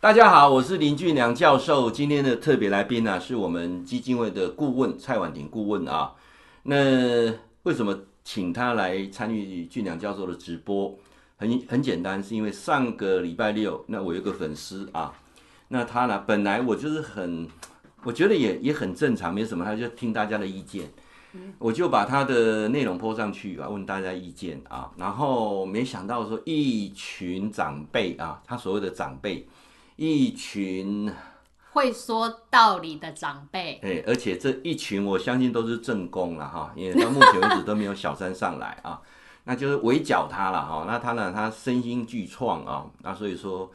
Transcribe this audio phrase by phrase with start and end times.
[0.00, 1.90] 大家好，我是林俊良教授。
[1.90, 6.12] 今天的特别来宾呢、是我们基金会的顾问蔡婉婷顾问啊。
[6.62, 7.34] 那
[7.64, 10.96] 为什么请他来参与俊良教授的直播？
[11.36, 15.12] 很很简单，是因为上个礼拜六，那我有个粉丝啊，
[15.66, 17.48] 那他呢，本来我就是很，
[18.04, 20.88] 我觉得也也很正常，没什么，他就听大家的意见，
[21.58, 29.44] 我就把他的内容 po 上去啊，问大家意见啊，然后没想到说一群长辈啊，他所谓的长辈。
[29.98, 31.12] 一群
[31.72, 39.02] 会说道理的长辈，哎，而且这一群我相信都是正宫了哈，因为到目前为止都没有小三上来 啊，
[39.42, 40.84] 那就是围剿他了哈。
[40.86, 43.68] 那他呢，他身心俱创啊，那所以说，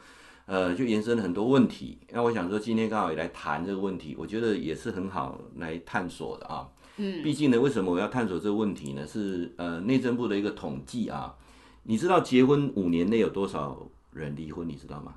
[0.46, 1.98] 呃，就延伸了很多问题。
[2.08, 6.66] 那我想说，今天刚好也来谈这个问题，我觉得也是很好来探索的啊。
[6.96, 9.06] 嗯，毕竟呢，为什么我要探索这个问题呢？
[9.06, 11.34] 是呃，内政部的一个统计啊，
[11.82, 13.76] 你知道结婚五年内有多少
[14.10, 14.66] 人离婚？
[14.66, 15.16] 你知道吗？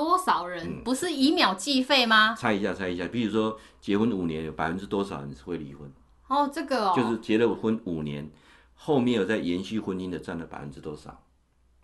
[0.00, 2.34] 多少人不是以秒计费吗？
[2.34, 3.06] 猜一下，猜一下。
[3.08, 5.92] 比如说，结婚五年有百分之多少人会离婚？
[6.28, 8.26] 哦，这个哦，就是结了婚五年，
[8.74, 11.20] 后面有在延续婚姻的占了百分之多少？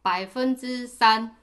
[0.01, 1.37] 百分之三。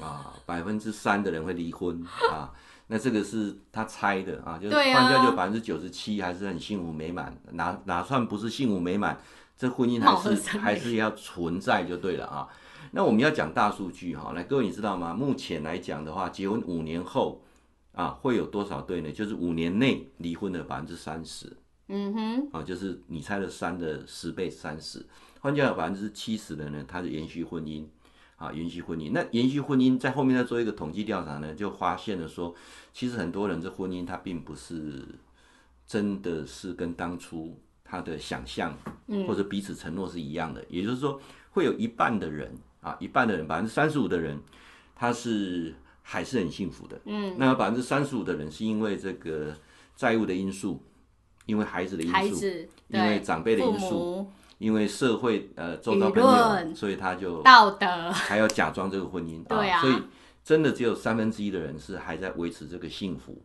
[0.00, 2.50] 啊，百分之三的人会离婚啊？
[2.86, 9.20] 那这个是他猜的啊，就是换掉就百分之九十七还是很幸福美满，哪哪算不是幸福美满？
[9.54, 12.48] 这婚姻还是还是要存在就对了啊。
[12.92, 15.14] 那我们要讲大数据哈，来各位你知道吗？
[15.14, 17.40] 目前来讲的话，结婚五年后
[17.92, 19.12] 啊，会有多少对呢？
[19.12, 21.56] 就是五年内离婚的百分之三十。
[21.86, 25.06] 嗯哼，啊，就是你猜的三的十倍三十。
[25.40, 27.84] 换句话讲，百分之七十的呢，它是延续婚姻
[28.34, 29.12] 啊，延续婚姻。
[29.12, 32.52] 那延续婚姻在后面再做一个统计调查呢，就发现了说，
[32.92, 35.06] 其实很多人这婚姻它并不是
[35.86, 38.76] 真的是跟当初他的想象
[39.28, 40.64] 或者彼此承诺是一样的。
[40.68, 42.52] 也就是说，会有一半的人。
[42.80, 44.40] 啊，一半的人，百分之三十五的人，
[44.94, 46.98] 他是还是很幸福的。
[47.04, 49.54] 嗯，那百分之三十五的人是因为这个
[49.94, 50.82] 债务的因素，
[51.46, 52.46] 因为孩子的因素，
[52.88, 54.26] 因为长辈的因素，
[54.58, 59.44] 因为社会呃周遭朋友，所以他就道德还要假装这个婚姻。
[59.48, 59.94] 对啊，所以
[60.42, 63.40] 真的只有三分之一的人是还在维持这个幸福。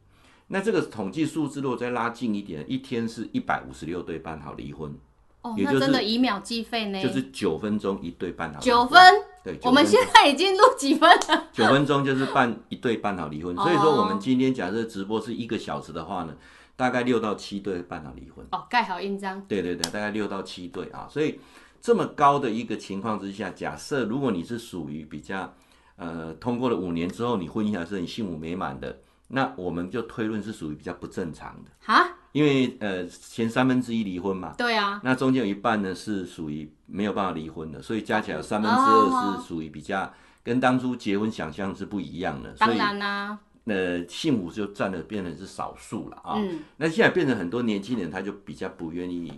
[0.48, 4.96] 那这个统计数字如果再拉近一点，一天是一百五十六对半好离婚。
[5.42, 7.02] 哦，那真的以秒计费呢？
[7.02, 8.60] 就是九分钟一对半好。
[8.60, 9.00] 九分？
[9.46, 11.48] 对，我们现在已经录几分了？
[11.54, 13.56] 九分钟就是办一对办好离婚。
[13.56, 16.36] 所以说，我们今天假设直播是一个小时的话呢，
[16.76, 18.44] 大概六到七对办好离婚。
[18.52, 19.40] 哦，盖好印章。
[19.48, 21.08] 对对对，大概六到七对啊。
[21.08, 21.40] 所以
[21.80, 25.54] 这么高的一个情况之下，假设如果你是属于比较
[25.98, 28.98] 呃，通过了五年之后，你婚姻还是很幸福美满的，
[29.28, 31.72] 那我们就推论是属于比较不正常的。
[31.82, 32.15] 哈？
[32.36, 40.14] 因为呃，前三分之一离婚嘛，对啊，那中间有一半呢是属于没有办法离婚的，所以加起来有三分之二是属于比较
[40.44, 42.52] 跟当初结婚想象是不一样的。
[42.60, 46.34] 当然啦，呃，幸福就占了变成是少数了啊。
[46.36, 49.32] 嗯，那现在变成很多年轻人他就比较不愿意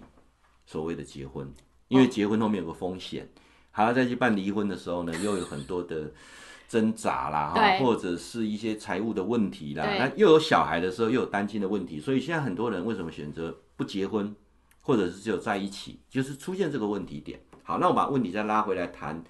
[0.65, 1.53] 所谓的结婚，
[1.89, 3.29] 因为结婚后面有个风险，
[3.69, 6.09] 还要再去办离婚的时候呢，又有很多的。
[6.67, 14.35] 挣扎啦，哈，或者是一些财务的问题啦，那又有小孩的时候，又有单亲的问题，所以现在很多人为什么选择不结婚，
[14.81, 17.39] 或者是只有在一起，就是出现这个问题点。
[17.63, 19.23] 好，那我把问题再拉回来谈，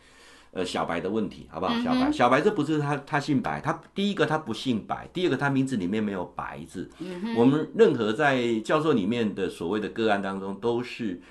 [0.51, 1.79] 呃，小白的问题，好不好？
[1.81, 6.89] 小白，小白这不是他，他姓白，他第一个他不姓白，第二个他名字里面没有白字。
[7.35, 11.21] 我们任何在教授里面的所谓的个案当中都是。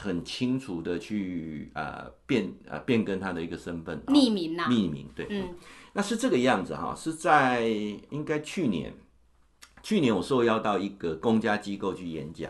[0.00, 5.56] 很清楚的去呃变呃变更他的一个身份，匿名呐、啊，匿名对，嗯，
[5.92, 7.66] 那是这个样子哈，是在
[8.10, 8.94] 应该去年，
[9.82, 12.48] 去年我受邀到一个公家机构去演讲，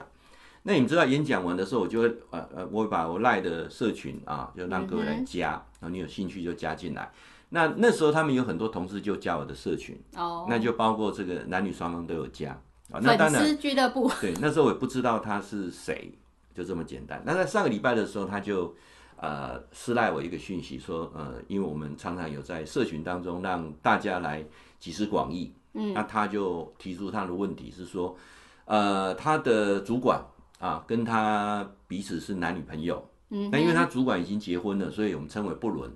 [0.65, 7.11] 那你们知道演讲完的时候，我就会呃呃，我会把我赖的社群啊，就让各位来加，嗯、然后你有兴趣就加进来。
[7.49, 12.51] 那那时候他们有很多同事就加我的社群，哦，那就包括这个男女双方都有加。
[12.91, 16.13] 啊，那当然粉丝俱乐部，对，那时候我也不知道他是谁。
[16.59, 17.23] 就这么简单。
[17.25, 18.75] 那在上个礼拜的时候，他就
[19.17, 24.45] 呃私赖我一个讯息说，呃，因为我们常常有在社群当中让大家来
[24.81, 28.17] 集思广益，嗯，那他就提出他的问题是说，
[28.65, 30.21] 呃，他的主管
[30.59, 35.89] 啊跟他彼此是男女朋友，嗯，那因为他主管已经结婚了，所以我们称为不伦，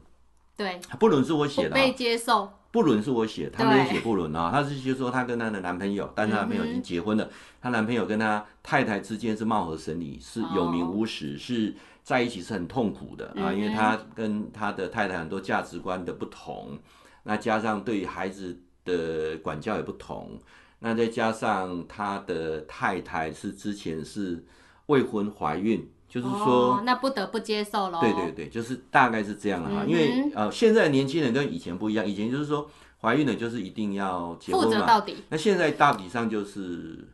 [0.57, 2.49] 对，不伦是我写的，不被接受。
[2.73, 7.29] 不伦是我写，他没有写不伦啊，他是就说他跟他的男朋友，但是他男朋友已经结婚了，
[7.61, 16.79] 他男朋友跟他太太之间是貌合神离，是有名无实，是在一起是很痛苦的啊，因为他跟他的太太很多价值观的不同，
[17.25, 20.41] 那加上对孩子的管教也不同，
[20.79, 24.43] 那再加上他的太太是之前是
[24.87, 25.89] 未婚怀孕。
[26.13, 27.99] 就是说、哦，那不得不接受喽。
[27.99, 32.71] 对对对，就是大概是这样的哈，嗯、因为呃，现在年轻人跟以前不一样，以前就是说
[33.01, 34.69] 怀孕了就是一定要结婚嘛。
[34.69, 35.17] 负责到底。
[35.31, 37.09] 那现在大体上就是，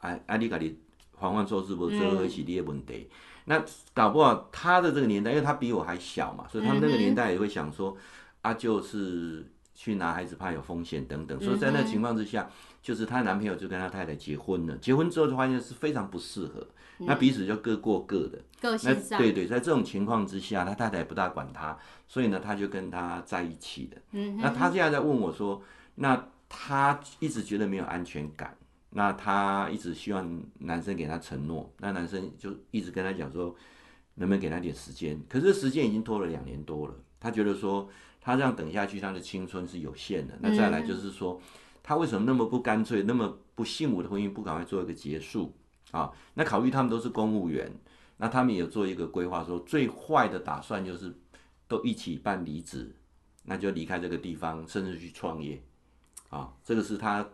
[0.00, 0.76] 哎，哎，你家里
[1.18, 3.08] 环环做事不做一起列问题。
[3.44, 11.40] 那搞不好他的这个年代，因为他比我还小嘛，所以他们那个年代也会想说，嗯、啊，就是去拿孩子怕有风险等等。
[11.40, 12.52] 所以在那个情况之下，嗯、
[12.82, 14.76] 就是她男朋友就跟她太太结婚了。
[14.78, 16.66] 结婚之后就发现是非常不适合，嗯、
[17.06, 18.38] 那彼此就各过各的。
[18.60, 19.18] 个性上。
[19.18, 21.76] 对对，在这种情况之下，他太太也不大管他，
[22.06, 23.96] 所以呢，他就跟他在一起的。
[24.12, 24.36] 嗯。
[24.36, 25.62] 那他现在在问我说，
[25.96, 28.56] 那他一直觉得没有安全感。
[28.94, 33.56] 那他一直希望男生给他承诺，那男生就一直跟他讲说，
[34.16, 35.18] 能不能给他点时间？
[35.30, 37.88] 可是时间已经拖了两年多了，他觉得说
[38.20, 40.38] 他这样等下去，他的青春是有限的。
[40.42, 41.40] 那再来就是说，
[41.82, 45.54] 他为什么那么不干脆，那么不幸福的婚姻不赶快做一个结束
[45.92, 46.10] 啊？
[46.34, 47.72] 那考虑他们都是公务员，
[48.16, 51.14] 那他们也有做一个规划，说最坏的打算就是
[51.68, 52.92] 都一起办离职，
[53.44, 55.62] 那就离开这个地方，甚至去创业
[56.28, 56.52] 啊。
[56.64, 57.24] 这个是他。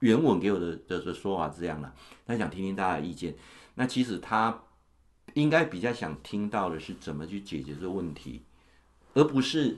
[0.00, 1.94] 原文给我的的的说法这样了，
[2.26, 3.36] 他想听听大家的意见。
[3.74, 4.62] 那其实他
[5.34, 8.42] 应该比较想听到的是怎么去解决这个问题，
[9.12, 9.76] 而不是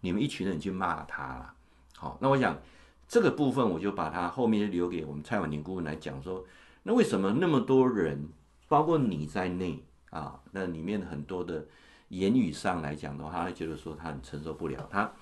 [0.00, 1.54] 你们一群人去骂他了。
[1.96, 2.60] 好，那我想
[3.06, 6.44] 这个部分我就把它后面留给我们蔡婉宁顾问来讲说，
[6.82, 8.28] 那为什么那么多人，
[8.68, 11.66] 包括你在内啊，那里面很多的
[12.08, 14.88] 言语上来讲的话，他会觉得说他很承受不了。
[14.90, 15.12] 他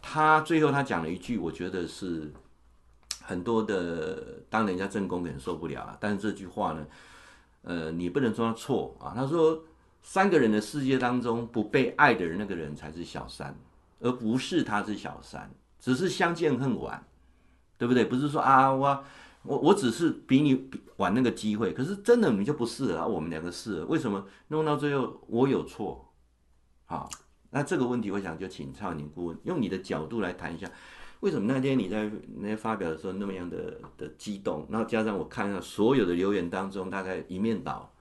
[0.00, 2.32] 他最后他讲了一句，我觉得是。
[3.24, 6.84] 很多的当人家正宫的人受不了啊，但是这句话呢，
[7.62, 9.12] 呃，你不能说他错啊。
[9.14, 9.62] 他说，
[10.02, 13.54] 三个人的世界当中不被爱的人，那个人才是小三，
[14.00, 15.48] 而不是他是小三，
[15.78, 17.06] 只是相见恨晚，
[17.78, 18.04] 对不对？
[18.04, 19.04] 不是说啊，我
[19.44, 26.12] 我我只是比你晚那个机会，可是真的你就不是了，我们两个是，为什么弄到最后我有错？
[26.86, 27.10] 好，
[27.50, 30.70] 那这个问题我想就请蔡宁顾问用你的角度来谈一下。
[31.20, 34.66] 为什么那天你在那发表的时候那么样的的激动？
[34.70, 37.92] 然后加上我看到所有的留言当中，大概一面倒，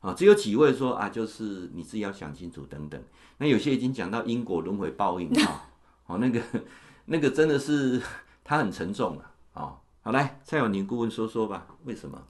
[0.00, 3.02] 啊，只有几位说啊，就是你自己要想清楚等等。
[3.38, 5.70] 那有些已经讲到因果轮回报应啊，
[6.06, 6.40] 哦，那个
[7.06, 8.00] 那个真的是
[8.44, 9.76] 他很沉重了啊。
[10.06, 12.22] 好，来蔡永宁顾问说说吧，为什么？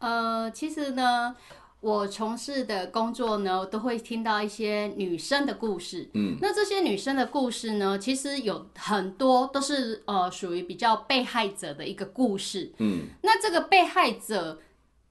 [0.00, 1.34] 呃，其实呢。
[1.80, 6.08] 我从事的工作呢，都会听到一些女生的故事。
[6.14, 12.72] 嗯，那这些女生的故事呢，其实有很多都是呃属于比较被害者的一个故事。
[12.78, 14.58] 嗯，那这个被害者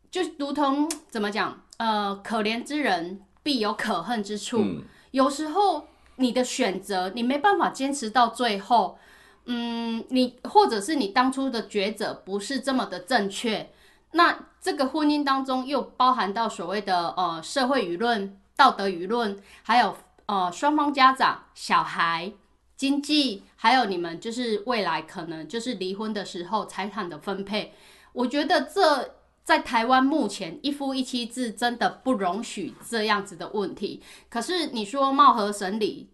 [0.09, 1.63] 就如同怎么讲？
[1.77, 4.57] 呃，可怜之人必有可恨之处。
[4.59, 4.81] 嗯，
[5.11, 5.87] 有时候
[6.17, 8.97] 你的选择你没办法坚持到最后，
[9.45, 13.69] 嗯，你或者是你当初的抉择不是这么的正确。
[14.13, 19.97] 那这个婚姻当中又包含到所谓的呃社会舆论、道德舆论，还有
[20.27, 22.31] 呃双方家长、小孩、
[22.77, 27.73] 经济，还有你们就是未来可能就是离婚的时候财产的分配。
[28.13, 34.01] 我觉得这在台湾目前一夫一妻制真的不容许这样子的问题。
[34.29, 36.07] 可是你说貌合神离，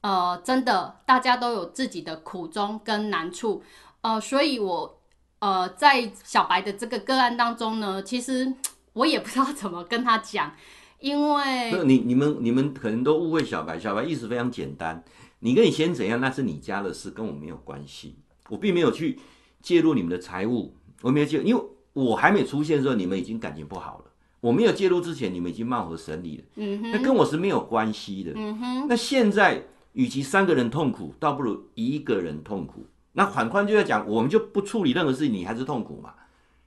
[0.00, 3.62] 呃，真的大家都有自己的苦衷跟难处，
[4.00, 4.92] 呃，所以我。
[5.38, 8.54] 呃，在小白的这个个案当中呢，其实
[8.94, 10.50] 我也不知道怎么跟他讲，
[10.98, 15.04] 因为你你们你们可能都误会小白，小白意思非常简单，
[15.40, 18.16] 你跟你先怎样，那是你家的事，跟我没有关系，
[18.48, 19.20] 我并没有去
[19.60, 24.04] 介入你们的财务，我没有介入，因为我还没出现的时候，你们已经感情不好了，
[24.40, 29.62] 我没有介入之前，你们已经貌合神离了，嗯哼，那跟我是没有关系的，嗯哼，那现在
[29.96, 32.86] 与其三个人痛苦，倒不如一个人痛苦。
[33.12, 36.12] 那反观就在讲，我们就不处理任何事情，你还是痛苦嘛？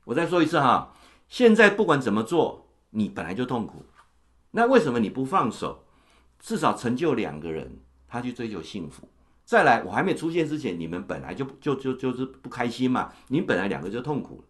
[0.04, 0.92] 我再说一次哈，
[1.28, 3.86] 现在不管怎么做，你本来就痛苦。
[4.50, 5.86] 那为什么你不放手？
[6.40, 9.08] 至少成就两个人，他去追求幸福。
[9.46, 14.44] 再来，我还没出现之前，你们本来就就就就是不开心嘛，你本来两个就痛苦。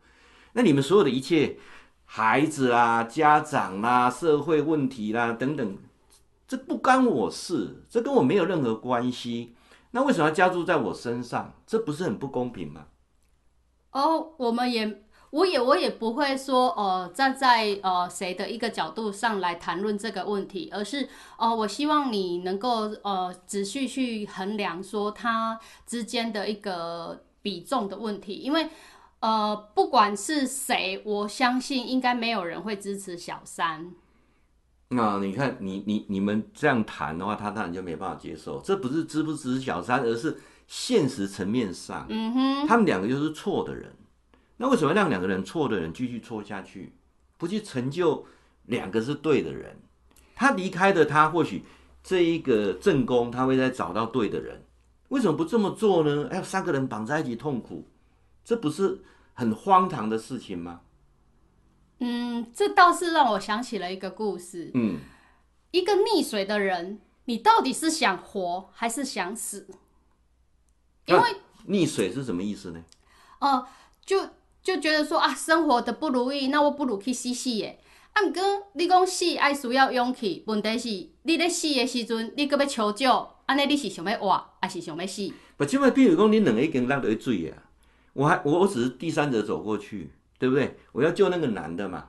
[0.53, 1.57] 那你们所有的一切，
[2.05, 5.77] 孩子啊、家长啦、社会问题啦等等，
[6.49, 9.55] 这不干我事，这跟我没有任何关系。
[9.91, 11.53] 那为什么要加注在我身上？
[11.67, 12.87] 这不是很不公平吗？
[13.91, 28.69] 哦，我们也，我也，我也不会说，呃，站在呃谁的一个角度上来谈论这个问题，而是，呃，我希望你能够呃仔细去衡量说他之间的一个比重的问题，因为
[29.19, 33.93] 呃不管是谁，我相信应该没有人会支持小三。
[34.89, 38.59] 那你看，你你你们这样谈的话，他当然就没办法接受。
[38.61, 40.35] 这不是知不知小三，而是
[40.67, 43.93] 现实层面上，嗯哼，他们两个就是错的人。
[44.57, 46.91] 那为什么让两个人错的人继续错下去，
[47.37, 48.25] 不去成就
[48.65, 49.77] 两个是对的人？
[50.35, 51.63] 他离开的他，或许
[52.03, 54.65] 这一个正宫他会再找到对的人，
[55.09, 56.27] 为什么不这么做呢？
[56.31, 57.87] 哎，三个人绑在一起痛苦，
[58.43, 58.99] 这不是
[59.33, 60.81] 很荒唐的事情吗？
[61.99, 64.71] 嗯，这倒是让我想起了一个故事。
[64.73, 64.99] 嗯，
[65.71, 69.67] 一个溺水的人，你到底是想活还是想死？
[71.05, 71.35] 因为、啊、
[71.67, 72.81] 溺水是什么意思呢？
[73.39, 73.67] 哦、呃，
[74.05, 74.29] 就
[74.63, 77.79] 就觉得说啊，生活的不如意，那我不如去死死耶。
[78.13, 78.41] 啊，不过
[78.73, 85.31] 你讲死爱需要勇气，问题是你在死的时阵，你搁要求救，安尼你是想要活，还是想要死？
[85.57, 87.63] 不，即摆比如讲，你两个已经落落水啊，
[88.13, 90.11] 我还我我只是第三者走过去。
[90.39, 90.77] 对不对？
[90.93, 92.05] 我要救那个男的嘛，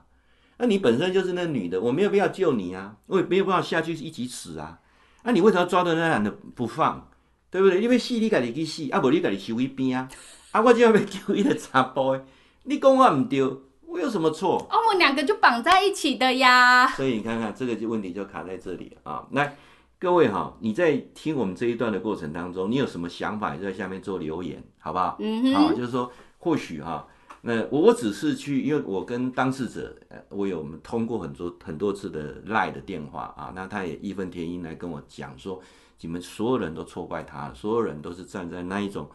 [0.57, 4.79] 那你本身就是那女的，我没有必要救你啊，我也没有办法下去一起死啊。
[5.25, 7.09] 那你为什么要抓着那男的不放？
[7.51, 7.83] 对不对？
[7.83, 10.09] 因为死你家己去死，啊不你家己收一边啊。
[10.53, 12.25] 啊我就要被救一个查甫的，
[12.63, 13.43] 你讲我唔对，
[13.87, 14.57] 我有什么错？
[14.71, 16.87] 哦，我们两个就绑在一起的呀。
[16.87, 19.27] 所以你看看这个就问题就卡在这里啊。
[19.33, 19.57] 来，
[19.99, 23.57] 各位哈，你在听我们这一段的过程当中，你有什么想法？
[23.57, 25.17] 就在下面做留言，好不好？
[25.19, 25.55] 嗯哼。
[25.55, 27.07] 好，就是说或许哈。
[27.43, 35.59] 那我只是去，因为我跟当事者，呃，我有通过很多很多次的赖的电话啊，那他也义愤填膺来跟我讲说，
[36.03, 39.09] 你们所有人都错怪他，所有人都是站在那一种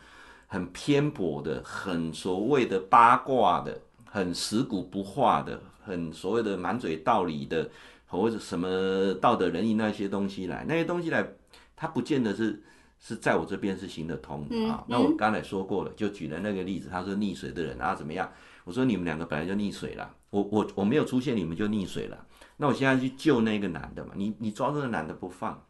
[0.48, 7.70] 很偏颇的、很所谓的八卦的、很死骨不化的、很所谓的满嘴道理的，
[8.08, 11.28] 或者什么道德仁义那些东西来，那些东西来，
[11.76, 12.64] 他不见得是。
[13.00, 14.84] 是在我这边是行得通的啊。
[14.88, 18.32] 那我刚才说过了，就举了那个例子，他说溺水的人啊怎么样？
[18.64, 22.26] 我说你们两个本来就溺水了，我我我没有出现，你们就溺水了。
[22.58, 25.64] 那我现在去救那个男的嘛，你你抓住那男的不放，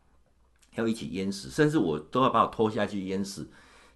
[0.75, 3.50] 要一起淹死，甚至我都要把我拖下去淹死，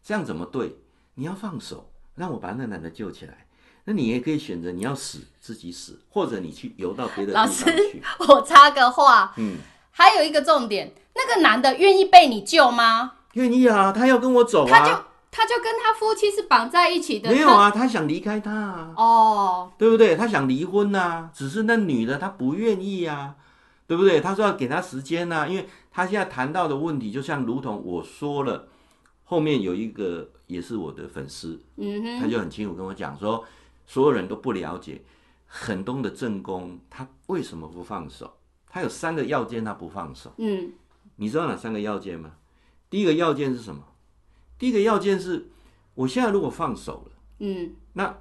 [0.03, 0.75] 这样怎么对？
[1.15, 3.45] 你要放手，让我把那男的救起来。
[3.86, 7.65] 那你也可以选择你要死自己死，或者你去游到别的地方去。
[7.65, 9.57] 老师，我插个话，嗯，
[9.91, 13.13] 还有一个重点，那个男的愿意被你救吗？
[13.39, 14.69] 愿意啊，他要跟我走啊。
[14.69, 17.29] 他就他就跟他夫妻是绑在一起的。
[17.29, 18.93] 没有啊，他想离开他啊。
[18.98, 20.15] 哦，对不对？
[20.15, 23.36] 他想离婚啊，只是那女的她不愿意啊，
[23.88, 24.19] 对不对？
[24.19, 28.67] 他说要给他时间啊，因为他现在谈到的问题，就像如同我说了，
[29.24, 33.46] 后面有一个也是我的粉丝，嗯哼，他就很清楚跟我讲说，
[33.86, 35.01] 所有人都不了解
[35.46, 38.31] 很多的正宫他为什么不放手？
[38.67, 40.31] 他有三个要件，他不放手。
[40.38, 40.72] 嗯，
[41.15, 42.31] 你知道哪三个要件吗？
[42.89, 43.84] 第一个要件是什么？
[44.58, 45.50] 第一个要件是，
[45.96, 48.17] 我现在如果放手了，嗯，那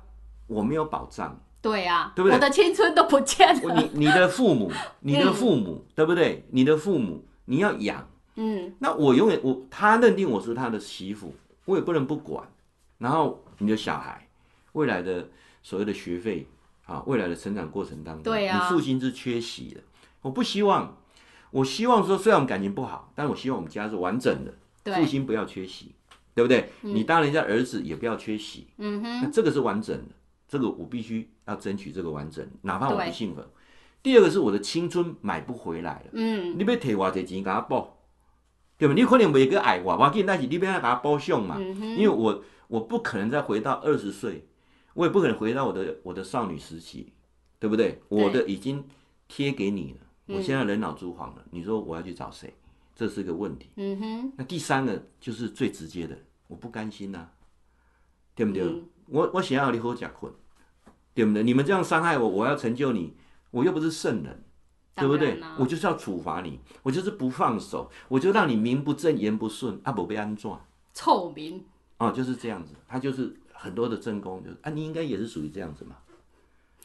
[0.46, 1.40] 我没有保障。
[1.60, 2.34] 对啊，对不对？
[2.36, 3.74] 我的青春都不见了。
[3.74, 4.70] 你你的父母，
[5.00, 6.46] 你的父母， 嗯、对不对？
[6.50, 11.34] 你的父母你要养，嗯，那我永远我他认定我是他的媳妇，
[11.64, 12.48] 我也不能不管。
[12.98, 14.28] 然后你的小孩
[14.74, 15.28] 未来的
[15.62, 16.46] 所谓的学费
[16.86, 19.80] 啊，未来的成长过程当中，对啊，你父亲是缺席的，
[20.22, 20.96] 我不希望。
[21.50, 25.94] 我希望说，虽然我们感情不好，但我希望我们家是完整的，父亲不要缺席，
[26.34, 26.70] 对不对？
[26.82, 30.14] 嗯、你当人家儿子也不要缺席，嗯哼，那这个是完整的，
[30.46, 33.42] 这个我必须要争取这个完整，哪怕我不幸福。
[34.02, 37.98] 第二个是我的青春买不回来了，嗯，你要提我这钱给他报，
[38.76, 38.94] 对吧？
[38.94, 44.46] 你可能没个爱我，我给你那是你不要给他报上嘛，嗯、因为我我不可能再回到二十岁，
[44.94, 47.12] 我也不可能回到我的我的少女时期，
[47.58, 48.00] 对不对？
[48.08, 48.84] 对我的已经
[49.26, 49.98] 贴给你了。
[50.28, 52.52] 我现在人老珠黄了，你说我要去找谁？
[52.94, 53.70] 这是个问题。
[53.76, 54.32] 嗯哼。
[54.36, 57.32] 那第三个就是最直接的，我不甘心呐、啊，
[58.34, 58.62] 对不对？
[58.62, 60.32] 嗯、我我想要你和我结婚，
[61.14, 61.42] 对不对？
[61.42, 63.16] 你们这样伤害我，我要成就你，
[63.50, 64.44] 我又不是圣人，
[64.94, 65.40] 对不对？
[65.58, 70.50] 我就是要处罚你，我就是不放手，我就让你名不正言不顺，啊，不被安怎？
[70.92, 71.64] 臭名。
[71.98, 75.96] 哦，就是这样子，他就是很多的正宫，就是啊，你应该也是属于这样子嘛。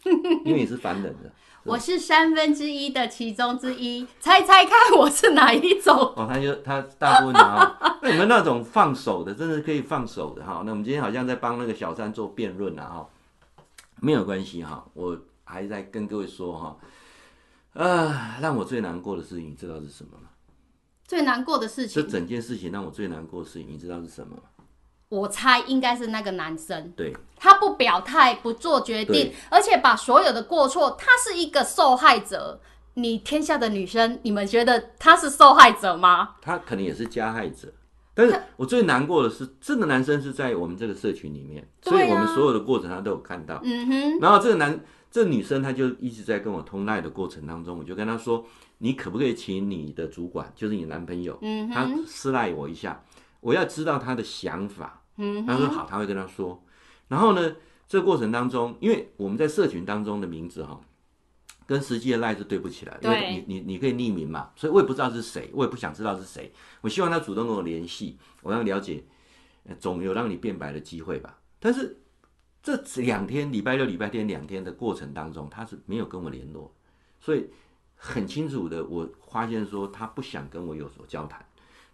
[0.45, 1.31] 因为你是凡人的，
[1.63, 5.95] 我是三分之一的其中之一，猜猜看我是哪一种？
[6.15, 10.62] 哦，他就他大部分哈， 那你们那种放手的，真的可以放手的哈。
[10.65, 13.07] 那我们今天好像在帮那个小三做辩论了哈，
[14.01, 16.77] 没有关系哈，我还在跟各位说哈，
[17.74, 20.29] 啊，让我最难过的事情，你知道是什么吗？
[21.07, 24.43] 最难过的事情，这整件事情让我最难过的事情，你知道是什么吗？
[25.13, 32.60] 我猜应该是那个男生，对，他不表态，不做决定，而且把所有的过错，他是一个受害者。
[32.96, 36.36] 你天下的女生，你们觉得他是受害者吗？
[36.41, 37.72] 他可能也是加害者，
[38.15, 43.60] 但是我最难过的是，这个男生是在我们这个社群里面，啊、所以我们所有的过程他都有看到。
[43.63, 44.79] 嗯哼，然后这个男，
[45.12, 48.43] 这个女生，她就一直在跟我通赖的过程当中，我就跟她说，
[48.79, 53.03] 你可不可以请你的主管，就是你男朋友，嗯，他私赖我一下，
[53.41, 55.01] 我要知道他的想法。
[55.17, 56.63] 嗯，他说好，他会跟他说。
[57.08, 57.55] 然后呢，
[57.88, 60.79] 这个过程当中，因为我们在社群当中的名字哈，
[61.67, 66.51] 跟实际的赖是对不起来，对因为你你你可以匿名嘛，所以我也不知道是谁，我也不想知道是谁。
[66.82, 69.03] 我希望他主动跟我联系，我让了解，
[69.79, 71.38] 总有让你变白的机会吧。
[71.60, 72.00] 但是
[72.63, 76.74] 这两天，礼拜六、礼拜天两天的过程当中，他是没有跟我联络，
[77.20, 77.48] 所以
[77.96, 81.46] 很清楚的，我发现说他不想跟我有所交谈。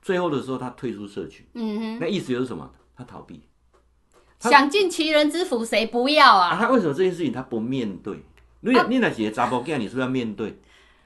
[0.02, 2.72] 最后的时候，他退出社群，嗯哼，那意思就是什么？
[3.00, 3.42] 他逃避。
[4.40, 6.50] 想尽其人之福，谁不要啊？
[6.50, 8.22] 啊他为什么这件事情他不面对？
[8.60, 10.60] 你、啊、你那些查甫囝，你是不是要面对？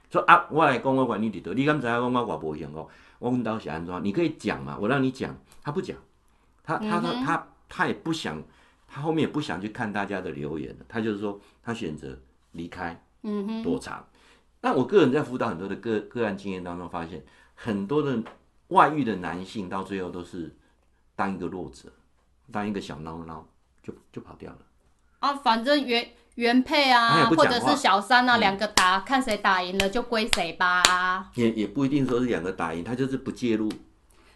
[0.09, 2.87] 说啊，我来讲，我管你里头，你刚才讲我我不想讲，
[3.19, 4.03] 我问到是安怎？
[4.03, 5.95] 你可以讲嘛，我让你讲，他不讲，
[6.63, 8.41] 他他他他他也不想，
[8.87, 12.17] 他后面也不想去看大家的留言，他就是说他选择
[12.51, 14.05] 离开，嗯哼，躲藏。
[14.61, 17.23] 那我个人在辅导很多的个个案经验当中，发现
[17.55, 18.21] 很多的
[18.69, 20.55] 外遇的男性到最后都是
[21.15, 21.89] 当一个弱者，
[22.51, 23.43] 当一个小孬孬，
[23.81, 24.59] 就就跑掉了。
[25.19, 26.07] 啊，反正原。
[26.35, 31.29] 原配啊，或者是小三啊，两、嗯、个打，看谁打赢了就归谁吧。
[31.35, 33.71] 也也不一定说是两个打赢，他就是不介入，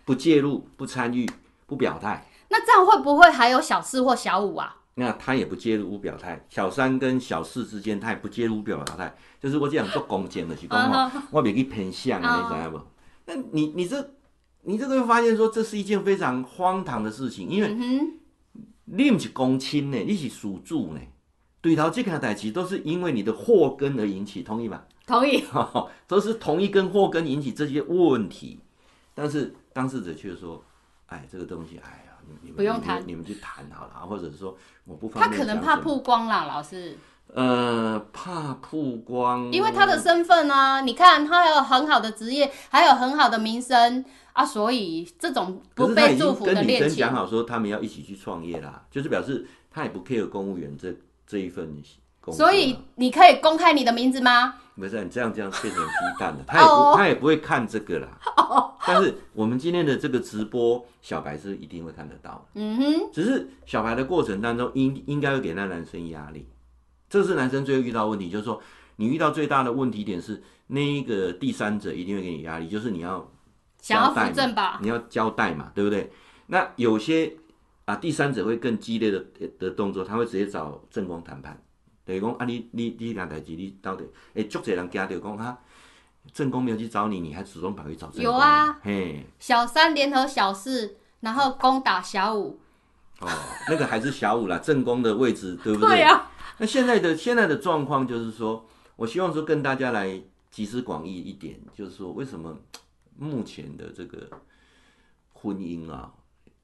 [0.06, 1.28] 不介入，不参与，
[1.66, 2.24] 不表态。
[2.50, 4.76] 那这样会不会还有小四或小五啊？
[4.94, 6.46] 那他也不介入，不表态。
[6.50, 9.16] 小三跟小四之间，他也不介入，不表态。
[9.42, 12.80] 就是我这样做攻击的是讲话，我别去偏向，你知道不？
[13.26, 14.08] 那你你这
[14.68, 17.74] 你这个会发现说，这是一件非常荒唐的事情，因为
[18.84, 21.00] 你不是公亲呢，你是属主呢。
[21.62, 24.82] 对头这个代志都是因为你的祸根而引起，同意吗？
[25.06, 25.42] 同意，
[26.06, 28.60] 都是同一根祸根引起这些问题，
[29.16, 30.62] 但是当事者却说
[31.08, 36.98] ：“哎，这个东西，哎呀，你们不用谈，你们去谈好了，或者是说我不方便。”他可能怕曝光啦，老师。
[37.34, 44.06] 呃，怕曝光，因为他的身份啊，你看他还有很好的职业，还有很好的名声
[44.38, 46.80] 啊，所以这种不被祝福的恋情。
[46.80, 50.96] 跟女生讲好说，他们要一起去创业啦，就是表示他也不 care 公务员这。
[51.30, 51.68] 这一份
[52.22, 54.54] 工作，所以你可以公开你的名字吗？
[54.78, 56.96] 不是，你这样这样变成鸡蛋了，他也不、oh.
[56.96, 58.18] 他也不会看这个啦。
[58.38, 58.72] Oh.
[58.88, 62.48] 但是我们今天的这个直播，小白是一定会看得到。
[62.54, 66.48] 嗯哼，只是小白的过程当中应应该会给那男生压力，
[67.10, 68.62] 这是男生最后遇到问题，就是说
[68.96, 73.30] 你遇到最大的问题点是那一个第三者一定会给你压力，就是你要
[73.82, 76.12] 想要扶正吧，你要交代嘛，对不对？
[76.48, 77.38] 那有些。
[77.88, 79.26] 啊，第三者会更激烈的
[79.58, 81.58] 的动作，他会直接找正宫谈判，
[82.04, 85.58] 等于讲啊你，你你你两代机，你到底哎，足侪人惊到讲哈，
[86.34, 88.24] 正宫没有去找你，你还主动跑去找正宫？
[88.26, 92.60] 有啊，嘿，小三联合小四，然后攻打小五。
[93.22, 93.30] 哦，
[93.70, 95.92] 那个还是小五啦， 正宫的位置对不对？
[95.92, 96.30] 对啊。
[96.58, 98.66] 那现在的现在的状况就是说，
[98.98, 102.54] 我希望说跟大家来集思广益一点，就是说为什么
[103.18, 104.30] 目前的这个
[105.34, 106.14] 婚姻啊？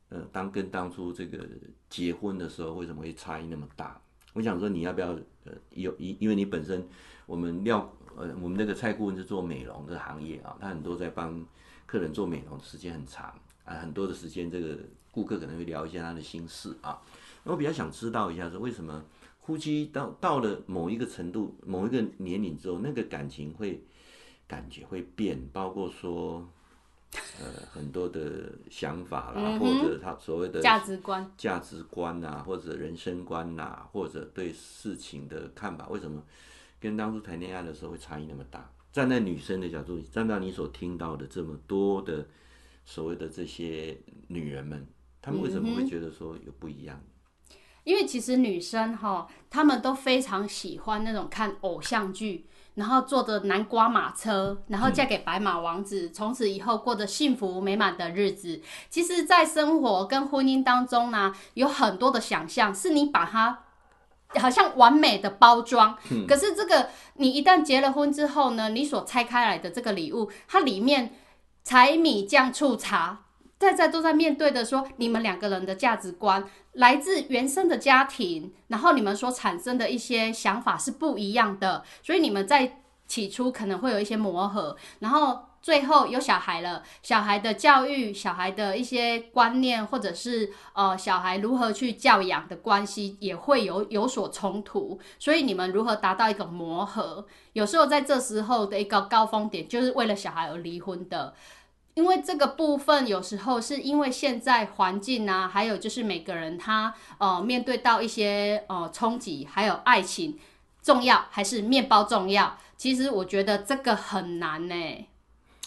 [0.09, 1.43] 呃，当跟当初这个
[1.89, 3.99] 结婚的时候，为什么会差异那么大？
[4.33, 5.07] 我想说，你要不要
[5.45, 6.87] 呃，有因因为你本身
[7.25, 11.43] 我们料呃，我们那个蔡顾问是做美容的行业啊，他很多在帮
[11.87, 13.33] 客人做美容时间很长
[13.65, 14.77] 啊，很多的时间这个
[15.11, 17.01] 顾客可能会聊一些他的心事啊。
[17.43, 19.03] 那我比较想知道一下，说为什么
[19.41, 23.83] 夫妻到到了某一个程度、某一个年龄之后，那个感情会
[24.53, 26.47] 感觉会变，包括说。
[27.39, 36.23] 呃，很多的想法啦，嗯、或者他所谓的价值观、价值观啊，或者人生观啊，或者对事情的看法，为什么
[36.79, 38.67] 跟当初谈恋爱的时候会差异那么大？
[38.91, 42.25] 站在女生的角度，站在你所听到的这么多的
[42.83, 43.95] 所谓的这些
[44.29, 44.87] 女人们，
[45.21, 46.99] 她们为什么会觉得说有不一样？
[47.83, 52.47] 因为其实女生哈，她们都非常喜欢那种看偶像剧。
[52.75, 58.61] 然后坐着南瓜马车，然后嫁给白马王子，从、嗯、此以后过着幸福美满的日子。
[58.89, 63.59] 其实，在生活跟婚姻当中呢，有很多的想象，是你把它
[64.35, 65.97] 好像完美的包装。
[66.09, 71.13] 嗯、可是，这个你一旦结了婚之后呢，你所拆开来的这个礼物，它里面
[71.63, 73.19] 柴米酱醋茶。
[73.63, 97.25] 在在都在面对的说，你们两个人的价值观来自原生的家庭，然后你们所产生的一些想法是不一样的，所以你们在起初可能会有一些磨合，然后最后有小孩了，小孩的教育、小孩的一些观念，或者是呃小孩如何去教养的关系也会有有所冲突，所以你们如何达到一个磨合？
[97.53, 101.33] 有时候在这时候的一个高峰点，就是为了小孩而离婚的。
[101.95, 110.37] 因为这个部分有时候是因为现在环境啊，还有就是每个人他呃面对到一些呃冲击，还有爱情
[110.81, 112.57] 重要还是面包重要？
[112.77, 114.75] 其实我觉得这个很难呢。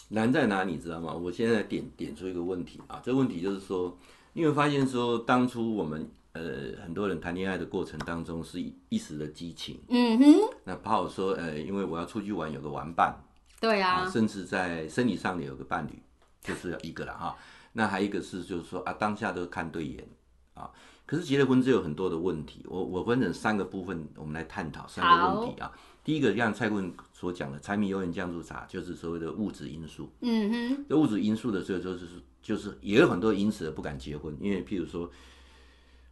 [0.08, 1.12] 难在哪里你知道吗？
[1.12, 3.96] 我现在点点出一个问题啊，这个问题就是说，
[4.34, 6.42] 因为发现说当初我们呃
[6.84, 10.24] 很多人谈恋爱的过程当中是一时的激情，嗯哼，
[10.64, 13.16] 那怕我说，呃，因为我要出去玩，有个玩伴。
[13.58, 15.98] 对啊，啊，甚至在生理上有个伴侣，
[16.46, 17.36] 就是一个了哈。
[17.72, 20.06] 那还有一个是，就是说啊，当下都看对眼
[20.54, 20.70] 啊。
[21.04, 25.70] 可是结了婚之后有很多的问题，我我分成三个部分，我们来探讨三个问题啊。
[26.02, 30.10] 第一个像蔡顾问所讲的柴米油盐酱醋茶，就是所谓的物质因素。
[30.20, 30.84] 嗯哼。
[30.88, 32.06] 这物质因素的时候，就是
[32.42, 35.10] 就是也有很多因此而不敢结婚，因为譬如说，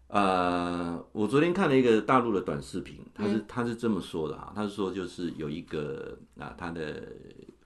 [0.09, 7.03] 呃，我昨天看了一个大陆的短视频，他是他是这么说的哈，他是说就是有一个啊，他的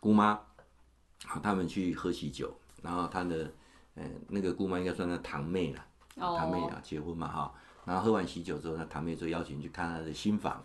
[0.01, 0.39] 姑妈，
[1.27, 3.51] 啊，他们去喝喜酒，然后他的
[3.95, 5.85] 呃那个姑妈应该算他堂妹了，
[6.17, 7.55] 堂妹啊结婚嘛哈，
[7.85, 10.65] 然后喝完喜酒之后，他堂妹就邀请去看他的新房。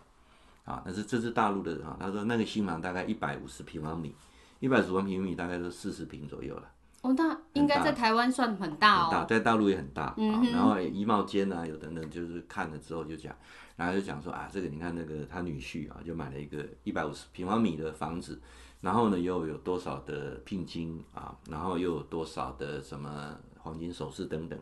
[0.66, 4.16] 啊，但是这是大陆的啊，他说那个新房大概一百五十平方米，
[4.62, 6.72] 一百五十平方米大概都四十平左右了。
[7.02, 9.10] 哦，那应该在台湾算很大哦。
[9.10, 10.13] 很大，在大陆也很大。
[10.16, 13.36] 嗯、啊、然后衣帽间啊，有等等，就是看了之后就讲，
[13.76, 18.42] 然后就讲说啊，这个你看那个他女婿啊，就买了一个一百五十平方米的房子，
[18.84, 24.60] 然后呢又有多少的聘金啊，然后又有多少的什么黄金首饰等等，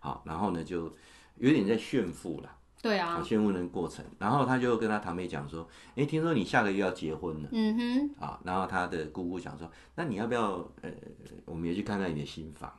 [0.00, 0.92] 好、啊，然后呢就
[1.36, 2.56] 有点在炫富了。
[2.82, 10.90] 对啊，炫富的过程，然后他就跟他堂妹讲说，哎，听说你下个月要结婚了，嗯哼，啊，然后他的姑姑讲说，那你要不要，呃，
[11.44, 12.70] 我们也去看看你的新房，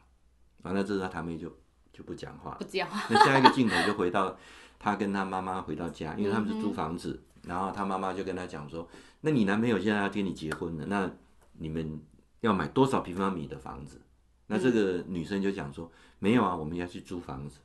[0.64, 1.48] 啊，那这时候他堂妹就
[1.94, 4.36] 就不讲话，不讲话，那下一个镜头就回到
[4.80, 8.88] 他跟他妈妈回到家，因为他们是租房子，嗯、然后他妈妈就跟他讲说，
[9.22, 11.10] 那你男朋友现在要跟你结婚了，那
[11.54, 12.00] 你们
[12.42, 14.02] 要买多少平方米的房子？
[14.48, 17.60] 那这个女生就讲说，没有啊，我们要去租房子。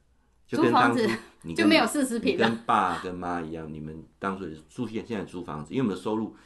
[0.47, 1.03] 就跟当初
[1.43, 6.37] 你就没有四十平，跟爸跟妈一样，你们当初也是租现现在租房子，因为我们的收入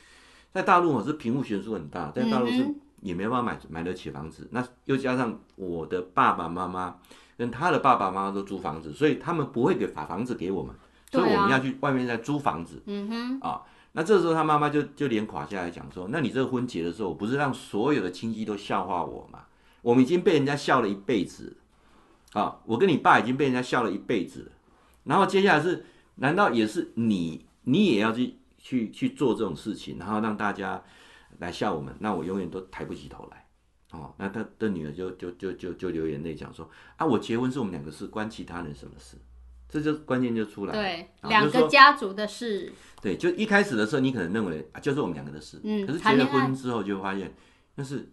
[0.52, 2.66] 在大陆我是贫富悬殊很大，在大陆是
[3.02, 6.96] 也没办法买买得起房子，那又加上我的爸爸妈妈
[7.36, 10.74] 跟他的爸爸妈妈都租房子，所以他们不会给把房子给我们，
[11.10, 12.82] 所以我们要去外面再租房子。
[12.86, 13.60] 嗯哼，啊，
[13.92, 19.46] 那这时候他妈妈就就脸垮下来讲说，那你这个婚结的时候，不是让所有的亲戚都笑话我吗？
[19.82, 21.56] 我们已经被人家笑了一辈子。
[22.32, 24.52] 啊，我跟你爸已经被人家笑了一辈子了，
[25.02, 30.80] 然后接下来是，难道也是你，你也要去去去做这种事情，然后让大家
[31.40, 31.92] 来笑我们？
[31.98, 33.48] 那我永远都抬不起头来。
[33.90, 39.16] 哦，那他的女儿就就就就就流眼泪讲说，啊，我结婚是我们两个事，关其他人什么事？
[39.70, 40.82] 这就关键就出来了。
[40.82, 42.72] 对，两个家族的事。
[43.00, 45.60] 对，就一开始的时候，你可能认为啊，就是我们两个的事。
[45.62, 45.86] 嗯。
[45.86, 47.34] 可是结了婚之后，就会发现
[47.76, 48.10] 那是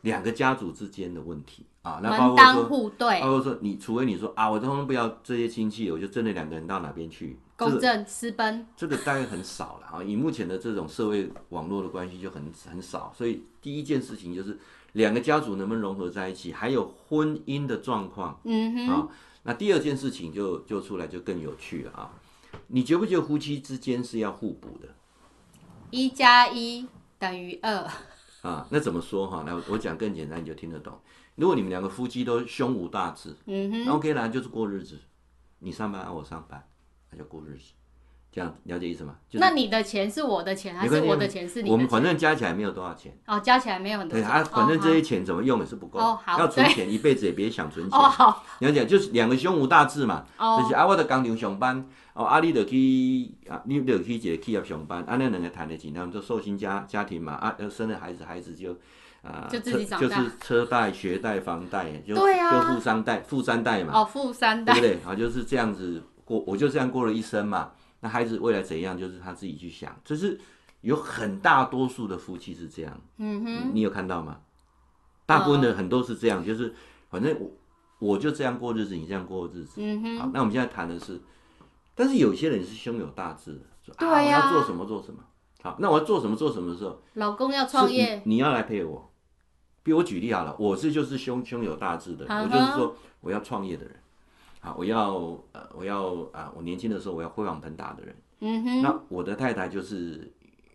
[0.00, 1.66] 两个家族之间的问题。
[1.82, 10.02] 啊，那包括说，门当户对，包括说，你除非你说啊，我通通不要这些亲戚，我就真的两个人到哪边去，公证私奔，这个大概很少了啊。
[10.02, 14.58] 以目前的这种社会网络的关系就很很少，所以第一件事情就是
[14.92, 19.08] 两个家族能不能融合在一起，还有婚姻的状况，嗯哼，啊，
[19.44, 22.10] 那第二件事情就就出来就更有趣了啊。
[22.66, 24.88] 你觉不觉得夫妻之间是要互补的？
[25.90, 26.86] 一加一
[27.18, 27.88] 等于二
[28.42, 28.66] 啊？
[28.70, 29.44] 那怎么说哈？
[29.46, 30.98] 来，我讲更简单，你就听得懂。
[31.36, 35.00] 如果你们两个夫妻都胸无大志，嗯哼，那 OK 啦，就是过日子，
[35.58, 36.66] 你上班啊，我上班，
[37.10, 37.72] 那就过日子，
[38.34, 39.14] 这样了解意思吗？
[39.30, 41.72] 就是、那你的钱是我的钱，还是我的钱是你的钱？
[41.72, 43.16] 我们反正加起来没有多少钱。
[43.28, 44.28] 哦，加起来没有很多钱。
[44.28, 46.00] 对啊，反正这些钱怎么用也是不够。
[46.00, 46.36] 哦，好。
[46.40, 47.96] 要存钱，一辈子也别想存钱。
[47.96, 48.44] 哦，好。
[48.58, 50.24] 了解，就是两个胸无大志嘛。
[50.36, 50.58] 哦。
[50.60, 58.76] 就是啊，我在工厂上班，哦，啊，你就去啊，你得去一个企业上班，啊，那两个谈得起，他们就寿星家家庭嘛，啊，要生了孩子，孩子就。
[59.22, 64.00] 啊，就自己长大，就是车贷、学贷、房贷，就、啊、就富三代、富三代嘛。
[64.00, 65.12] 哦，富三代，对不对？
[65.12, 67.70] 啊，就是这样子过，我就这样过了一生嘛。
[68.04, 69.98] 那孩子未来怎样，就是他自己去想。
[70.04, 70.38] 就是
[70.82, 73.00] 有很大多数的夫妻是这样。
[73.16, 74.40] 嗯哼，你，你有看到吗？
[75.24, 76.74] 大部分的很多是这样，哦、就是
[77.08, 77.50] 反正我
[77.98, 79.80] 我就这样过日子，你这样过日子。
[79.80, 80.18] 嗯哼。
[80.18, 81.18] 好，那我们现在谈的是，
[81.94, 85.24] 但是有些人是胸有大志的，说啊，我要做什么做什么。
[85.62, 89.10] 好，那我要做什么做什么的时候，老公要创业，你，你要来配合我。
[89.82, 93.96] 比如我举例好了，我是就是胸胸有大志的，我就是说我要创业的人，
[94.64, 95.12] 好，我要
[95.52, 100.32] 呃我要啊，我年轻的时候我要飞黄腾达的人，嗯哼，那我的太太就是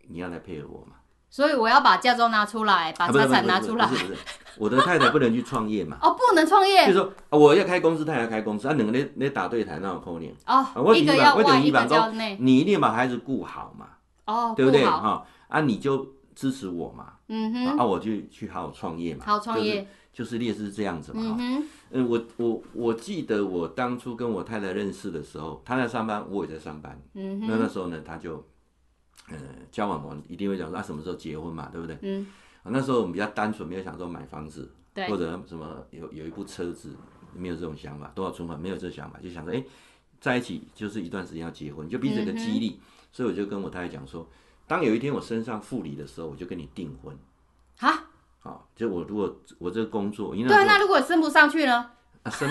[0.07, 0.97] 你要来配合我嘛，
[1.29, 4.19] 所以我要把嫁妆拿出来，把财产拿出来，不是不是，
[4.59, 13.87] 我的太太不能去创业嘛，哦，不能创业，就是说我要开公司，她也要开公司，啊，两个人那打对台那种可能，哦，一个要外，一个要内，你一定把孩子顾好嘛，
[14.25, 15.25] 哦，对不对哈？
[15.47, 16.07] 啊，你就。
[16.35, 17.15] 支持我嘛？
[17.27, 19.25] 嗯哼，啊，我就去好好创业嘛。
[19.25, 21.21] 好创业，就是烈士这样子嘛。
[21.21, 27.01] 嗯哼，嗯，我我我记得我当初跟我太太认识的时候，她在上班，我也在上班。
[27.13, 28.45] 嗯，那那时候呢，她就，
[29.29, 29.37] 呃，
[29.71, 31.97] 交往完一定会讲说啊，什么时候结婚嘛，对不对？
[32.01, 32.27] 嗯，
[32.63, 36.95] 啊，那时候我们比较单纯，没有想说买房子，对，或者什么有有一部车子，
[37.33, 39.63] 没有这种想法，多少存款没有这种想法，就想说，哎，
[40.19, 42.79] 在一起就是一段时间要结婚，就彼此一个激励。
[42.79, 44.27] 嗯、所以我就跟我太太讲说，
[44.67, 47.17] 当有一天我身上副理的时候，我就跟你订婚。
[47.77, 48.08] 哈，
[48.39, 51.85] 好，就我如果我这个工作，因为对，那如果升不上去呢？
[52.23, 52.49] 啊，升、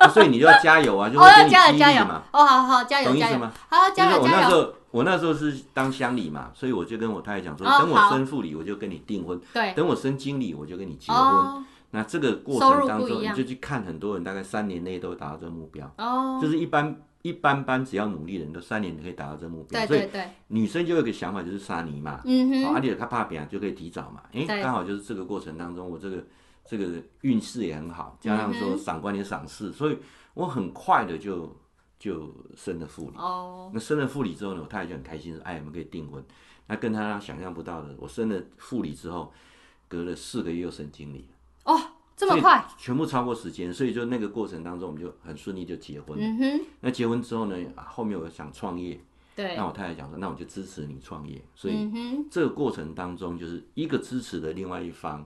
[0.00, 2.22] 啊，所以你就要加油啊， 就会给你激励嘛。
[2.32, 3.52] 哦，好好加油，加油吗？
[3.68, 4.74] 好，加油，加油。
[4.90, 9.38] 我那时候是当乡里嘛，所以我就跟我太太讲说，等我升副理，我就跟你订婚。
[9.52, 11.64] 对，等我升经理，我就跟你结婚。
[11.90, 15.90] 那这个过程当中，你就去看很多人，大概三年内都会达到这个目标。
[15.98, 19.86] 哦，就是一般一般般，只要努力的人都三年可以达到这个目标。
[19.86, 20.30] 对对对。
[20.48, 22.20] 女生就有个想法，就是杀你嘛。
[22.24, 22.74] 嗯哼。
[22.74, 24.22] 阿弟他怕扁，就可以提早嘛。
[24.32, 26.24] 哎，刚好就是这个过程当中，我这个
[26.64, 29.98] 这个运势也很好，加上说赏官也赏识，所以
[30.34, 31.56] 我很快的就。
[31.98, 36.24] 就升了副理哦，那升了副理之后呢，我太太就很开心说：“哎，我们可以订婚。”
[36.68, 39.32] 那跟他想象不到的，我升了副理之后，
[39.88, 41.28] 隔了四个月又升经理
[41.64, 41.76] 哦，
[42.18, 46.18] 这么快，全部超过时间，所以就那个过程当中，我们就很顺利就结婚。
[46.20, 49.00] 嗯哼，那结婚之后呢，后面我想创业，
[49.36, 51.88] 对，那我太太讲说：“那我就支持你创业。”所以
[52.28, 55.24] 这个过程当中，就是一个支持的另外一方。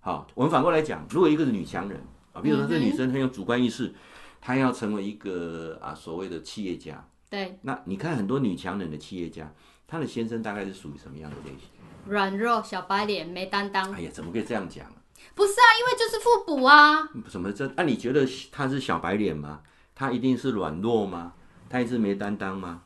[0.00, 2.00] 好，我们反过来讲，如果一个是女强人
[2.32, 3.94] 啊，比如说这女生很有主观意识。
[4.42, 9.52] 她要成为一个啊所谓的企业家，对，那你看很多女强人的企业家，
[9.86, 11.68] 她的先生大概是属于什么样的类型？
[12.06, 13.92] 软弱、小白脸、没担当。
[13.92, 14.86] 哎呀，怎么可以这样讲？
[15.34, 17.08] 不是啊，因为就是互补啊。
[17.28, 17.66] 什么这？
[17.76, 19.60] 那、啊、你觉得他是小白脸吗？
[19.94, 21.32] 他一定是软弱吗？
[21.68, 22.82] 他一直没担当吗？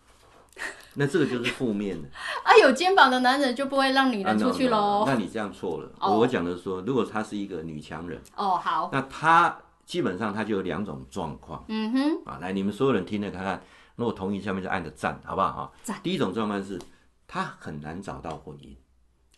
[0.95, 2.09] 那这个就是负面的。
[2.45, 5.05] 啊，有肩膀的男人就不会让女人出去喽。
[5.07, 5.91] 那你这样错了。
[5.99, 6.21] Oh.
[6.21, 9.59] 我讲的说，如果她是一个女强人，哦、oh, 好，那她。
[9.87, 13.63] 基本上他就有两种状况，嗯哼，啊，来，你们所有人听着看看，
[13.97, 15.47] 如果同意，下面就按个赞，好不好？
[15.47, 16.01] 啊，赞。
[16.03, 16.81] 第一种状况是，
[17.29, 18.75] 他很难找到婚姻，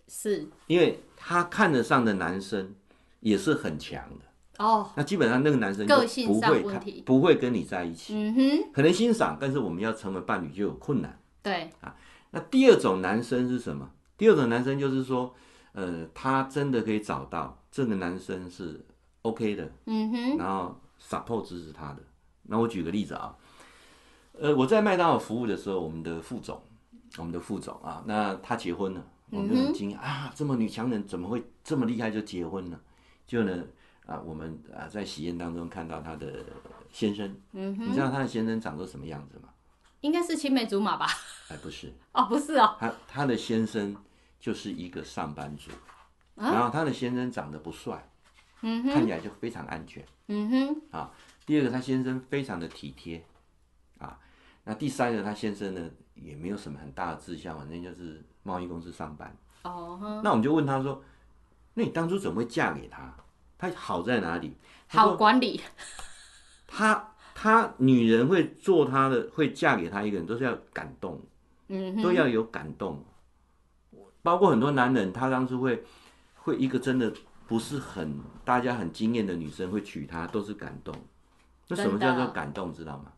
[0.07, 2.73] 是，因为他看得上的男生
[3.29, 11.97] 也是很强的，哦，那基本上那个男生就不会，他不会跟你在一起，嗯哼，可能欣赏，但是我们要成为伴侣就有困难，对，啊，
[12.31, 13.91] 那第二种男生是什么？
[14.17, 15.35] 第二种男生就是说，
[15.73, 18.85] 呃，他真的可以找到这个男生是。
[19.23, 21.97] OK 的，嗯哼，然后 support 支持他的。
[22.45, 23.35] 那我举个例子啊，
[24.39, 26.63] 呃，我在麦当劳服务的时候，我们的副总，
[27.19, 32.81] 我们的副总啊，那他结婚了，我们就很惊讶、嗯、啊，这么女强人怎么会这么厉害就结婚了？
[33.27, 33.65] 就呢
[34.07, 36.45] 啊，我们啊在喜宴当中看到他的
[36.91, 39.49] 先生，嗯哼，你知道他的先生长得什么样子吗？
[40.03, 41.07] 应该是青梅竹马吧？
[41.49, 43.97] 哎，不是，哦，不是哦，他他的先生
[44.39, 45.71] 就是一个上班族，
[46.37, 48.09] 啊、然后他的先生长得不帅。
[48.63, 50.03] 嗯、看起来就非常安全。
[50.29, 51.13] 嗯哼，啊，
[51.45, 53.23] 第二个他先生非常的体贴，
[53.99, 54.19] 啊，
[54.65, 59.37] 那第三个他先生呢也没有什么很大的志向，反正就是贸易公司上班。
[59.63, 61.03] 哦，那我们就问他说，
[61.79, 63.15] 那你当初怎么会嫁给他？
[63.57, 64.57] 他好在哪里？
[64.89, 65.61] 好管理。
[66.67, 71.21] 他他女人会做他的，会嫁给他一个人都是要感动，
[71.69, 73.05] 嗯，都要有感动。
[74.23, 75.85] 包括很多男人，他当初会
[76.35, 77.13] 会一个真的。
[77.49, 80.93] 不是很大家很惊艳的女生会娶她，都是感动。
[81.69, 82.75] 那什么叫做感动？
[82.75, 83.13] 知道吗？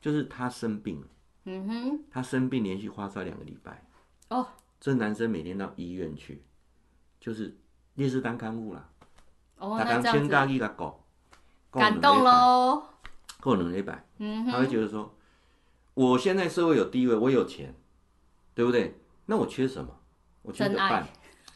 [0.00, 1.06] 就是他生病了，
[1.44, 3.86] 嗯哼，他生病连续发烧两个礼拜。
[4.30, 4.48] 哦，
[4.80, 6.42] 这男生每天到医院去，
[7.20, 7.56] 就是
[7.98, 8.88] 烈士当看护啦。
[9.58, 10.10] 哦，那这样子。
[11.72, 12.84] 感动喽。
[13.40, 15.14] 够能一百，嗯，他会觉得说，
[15.94, 17.74] 我现在社会有地位，我有钱，
[18.54, 19.00] 对不对？
[19.26, 19.90] 那我缺什么？
[20.42, 21.06] 我缺个伴，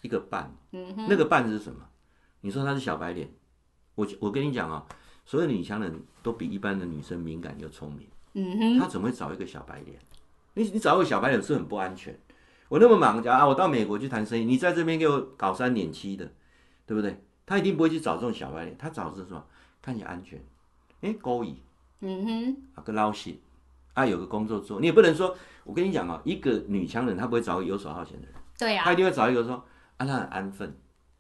[0.03, 0.53] 一个伴。
[0.73, 1.89] 嗯哼，那个伴是什么？
[2.41, 3.31] 你说他是小白脸，
[3.95, 4.85] 我我跟你讲啊，
[5.25, 8.09] 所有女强人都比一般的女生敏感又聪明。
[8.35, 9.97] 嗯哼，她怎么会找一个小白脸？
[10.55, 12.19] 你你找一个小白脸是很不安全。
[12.69, 16.33] 我那么忙，讲啊，我到美国去谈生意，你在这边给我搞三点七的，
[16.87, 17.23] 对不对？
[17.45, 19.45] 他一定不会去找这种小白脸，他找的是什么？
[19.83, 20.43] 看起来安全，
[21.01, 21.57] 哎，勾引。
[22.01, 23.43] 嗯哼，啊个捞戏，
[23.95, 29.55] 啊有个工作做，你也不能说，我跟你讲啊，一个女强人她不会找个游手好闲的人，对呀、啊，她一定会找一个说
[29.99, 30.77] 啊，她很安分。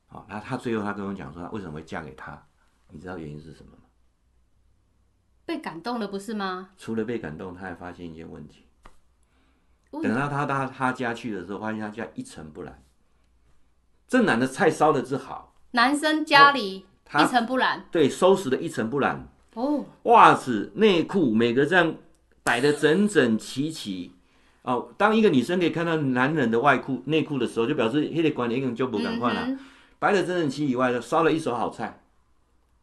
[0.06, 2.40] 好，那她最后她跟我讲说，她为什么会嫁给他？
[2.90, 3.78] 你知道原因是什么吗？
[5.44, 6.70] 被感动了，不是吗？
[6.78, 8.66] 除了被感动，她还发现一件问题。
[10.00, 12.82] 等到他到他家去的时候，发现他家一尘不染。
[14.08, 19.28] 这男的菜烧的之好，男生家里一尘不染，对，收拾的一尘不染。
[19.54, 21.94] 哦，袜子、内裤，每个这样
[22.42, 24.12] 摆的整整齐齐。
[24.62, 29.42] 哦，当一个女生可以看到男人的外裤、内裤的时候，就表示黑的观念已经就不敢换了。
[29.46, 29.58] 嗯
[29.98, 32.00] 摆的整整齐以外的，烧了一手好菜，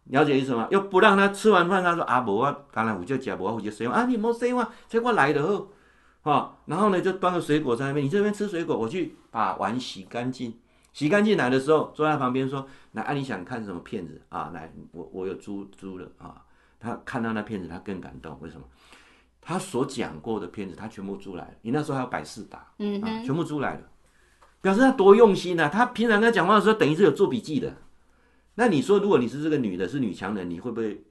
[0.05, 0.69] 了解意思吗？
[0.71, 5.67] 又不让他吃完饭，他说啊，无啊，刚才我就讲，我我就说啊，你莫说话，这我来的哦，
[6.29, 10.53] 哈，然后呢，就端个水果在那边，你这边吃水果，我去把碗洗干净，
[10.93, 14.51] 洗干净来的时候，坐在旁边说，来，啊，你想看什么片子啊？
[14.53, 16.43] 来，我我有租租了啊，
[16.79, 18.63] 他看到那片子，他更感动，为什么？
[19.41, 21.53] 他所讲过的片子，他全部租来了。
[21.61, 23.81] 你那时候还有百事达，嗯、啊，全部租来了，
[24.61, 25.69] 表示他多用心呢、啊。
[25.69, 27.73] 他平常跟他讲话的时候，等于是有做笔记的。
[28.55, 31.03] 那你说，如果你是这个女的，是女强人，你会不会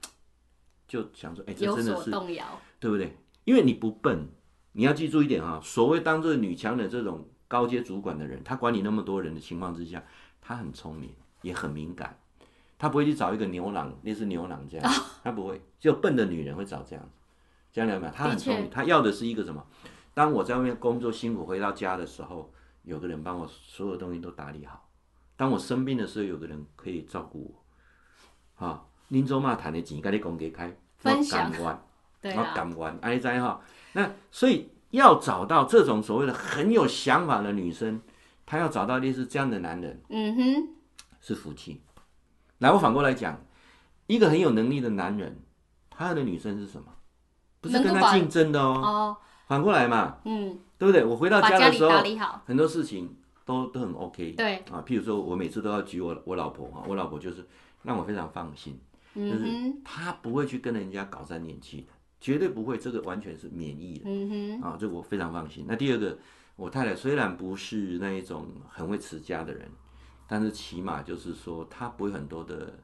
[0.87, 2.45] 就想说，哎、欸，这真的是动摇，
[2.79, 3.17] 对不对？
[3.45, 4.29] 因为你不笨，
[4.73, 10.03] 你要记住一点啊，所谓当做女强人这种高阶主管的人，他管理那么多人的情况之下，
[10.41, 12.17] 他很聪明，也很敏感，
[12.77, 17.11] 他不会去找一个牛郎，类似牛郎这样，他不会，只有笨的女人会找这样子。
[17.71, 18.11] 这样了没有？
[18.11, 19.65] 他很聪明，他要的是一个什么？
[20.13, 22.51] 当我在外面工作辛苦回到家的时候，
[22.83, 24.89] 有个人帮我所有东西都打理好。
[25.35, 27.63] 当我生病的时候，有个人可以照顾我。
[28.55, 31.81] 哈，临走嘛谈的钱，跟你公给开，分享完，
[32.21, 33.61] 对啊，讲完，哎在哈。
[33.93, 38.01] 那所以要找到这种所谓的很有想法的女生，
[38.45, 40.67] 她要找到类似这样的男人，嗯哼，
[41.21, 41.81] 是福气。
[42.59, 43.41] 来，我反过来讲，
[44.07, 45.39] 一个很有能力的男人，
[45.89, 46.91] 他的女生是什么？
[47.61, 48.81] 不是跟他竞争的哦。
[48.83, 51.03] 哦，反过来嘛，嗯，对不对？
[51.05, 51.91] 我回到家的时候，
[52.45, 53.15] 很多事情。
[53.45, 57.43] 都都很 OK，对啊，譬如说我每次都要举我我老婆哈，我老婆就是
[57.81, 58.79] 让我非常放心，
[59.15, 61.87] 嗯、就是她不会去跟人家搞三年期的，
[62.19, 65.65] 绝对不会，这个完全是免疫的，嗯哼，啊，这我非常放心。
[65.67, 66.17] 那第二个，
[66.55, 69.69] 我太太虽然不是那一种很会持家的人，
[70.27, 72.79] 但是起码就是说她不会很多的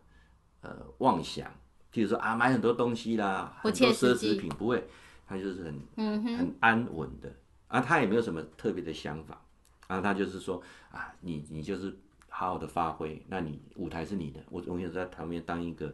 [0.62, 1.48] 呃妄想，
[1.92, 4.88] 譬如说啊买很多东西啦，很多奢侈品不会，
[5.28, 7.34] 她就是很嗯很安稳的，
[7.68, 9.42] 啊，她也没有什么特别的想法。
[9.88, 10.60] 然后他就是说
[10.92, 11.96] 啊，你你就是
[12.28, 15.94] 好好的发挥，那你舞台是你的，我永远在旁边当一个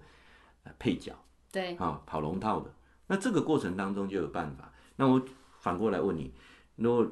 [0.79, 1.13] 配角，
[1.51, 2.73] 对，啊，跑龙套的。
[3.11, 4.71] 那这个过程当中就有办法。
[4.95, 5.21] 那我
[5.59, 6.31] 反过来问你，
[6.77, 7.05] 如果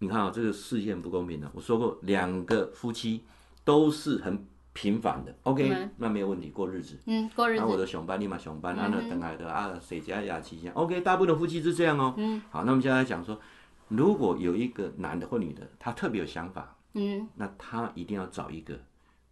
[0.00, 3.22] 你看啊，这个事件不公平的，我说过两个夫妻
[3.62, 7.60] 都是很平凡的，OK，、嗯、那没有问题，过日子，嗯，过日子。
[7.60, 13.40] 那我的熊班立马熊班，那，那等来的啊，谁家呀，期间，OK，大部分的夫妻是这样哦，嗯，好，那我们现在讲说。
[13.88, 18.78] 如果有一个男的或女的，他特别有想法，嗯，那他一定要找一个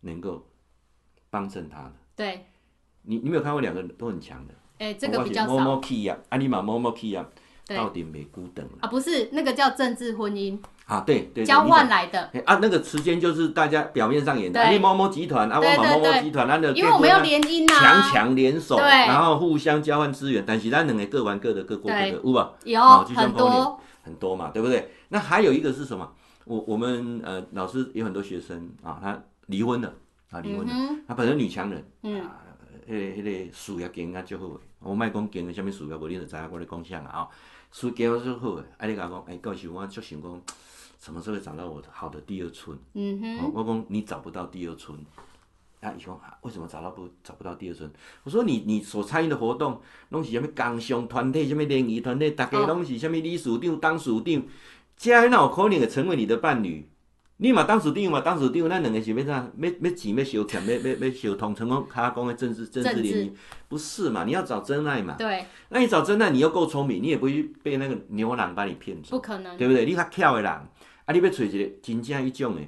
[0.01, 0.49] 能够
[1.29, 1.93] 帮衬他的。
[2.17, 2.47] 对，
[3.03, 4.55] 你你没有看过两个都很强的？
[4.79, 5.53] 哎、欸，这个比较少。
[5.53, 7.25] 某某 key 啊，阿尼玛某某 key 啊，
[7.69, 8.89] 到底没孤等啊？
[8.89, 12.31] 不是，那个叫政治婚姻啊，对对，交换来的。
[12.45, 22.53] 啊，那个时间就是大家表面上演的，你某某集团啊，我某某集团，那的因为我们要联姻啊，强强联手，然后互相交换资源，但是咱两个各玩各的，各过各的，有吧？
[22.65, 22.81] 有
[23.15, 23.81] 很多。
[24.07, 24.89] 很多嘛，对不对？
[25.09, 26.09] 那还有一个是什么？
[26.45, 29.93] 我我们呃老师有很多学生啊，他离婚了
[30.31, 32.23] 啊，离婚了，嗯、他本身女强人，嗯，
[32.89, 37.29] 迄、那个迄个事业经啊足好，我卖讲经的什么事业，无你就知影我咧讲啥啊？
[37.73, 40.43] 事业就好，哎，你甲我讲，哎，到时我就想讲，
[40.99, 42.79] 什么时候会找到我好的第二春？
[42.95, 44.97] 嗯哼，我讲你找不到第二春。
[45.81, 47.91] 啊，伊讲为什么找到不找不到第二春？
[48.25, 54.43] 我说你你所参与的活动，拢是啥物工商团体，啥物联谊团体，大家拢是啥物理事长、当事长，
[54.97, 56.89] 这哪有可能会成为你的伴侣？
[57.39, 59.51] 你嘛当事长嘛当事长，咱两个是要啥？
[59.59, 63.33] 要要钱要相欠，要要要相通，成功他讲的政治政治联姻，
[63.69, 64.25] 不是嘛？
[64.25, 65.17] 你要找真爱嘛？
[65.19, 65.45] 对。
[65.69, 69.85] 那你找真爱，你又够聪明，你也不会被那个牛郎把你骗走，不可能，对不对？
[69.85, 70.69] 你较巧的人，啊，
[71.13, 72.63] 你要找一个真正一种的，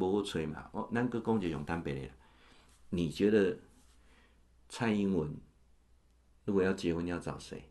[0.00, 0.64] 无好找嘛。
[0.72, 2.00] 哦咱搁讲一个用坦白的。
[2.90, 3.58] 你觉得
[4.68, 5.36] 蔡英文
[6.46, 7.64] 如果要结婚要找谁？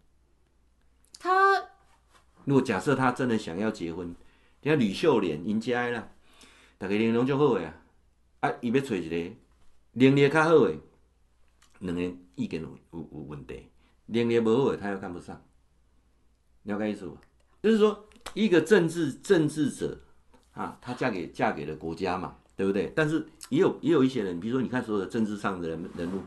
[1.20, 1.56] 他
[2.44, 4.14] 如果假设他真的想要结婚，
[4.62, 6.10] 你看吕秀莲林佳啦，
[6.84, 7.74] 大家形容就好呀。
[8.42, 9.36] 啊，伊要找一个
[9.94, 10.76] 能力较好的，
[11.80, 12.02] 两个
[12.36, 13.70] 意见有有有问题，
[14.08, 15.42] 能力无好的他又看不上。
[16.64, 17.18] 了解意思不？
[17.62, 19.98] 就是说，一个政治政治者
[20.52, 22.36] 啊，他嫁给嫁给了国家嘛。
[22.58, 22.92] 对不对？
[22.94, 26.22] 但是也有也有一些人，比如说你看所有的政治上的人人物，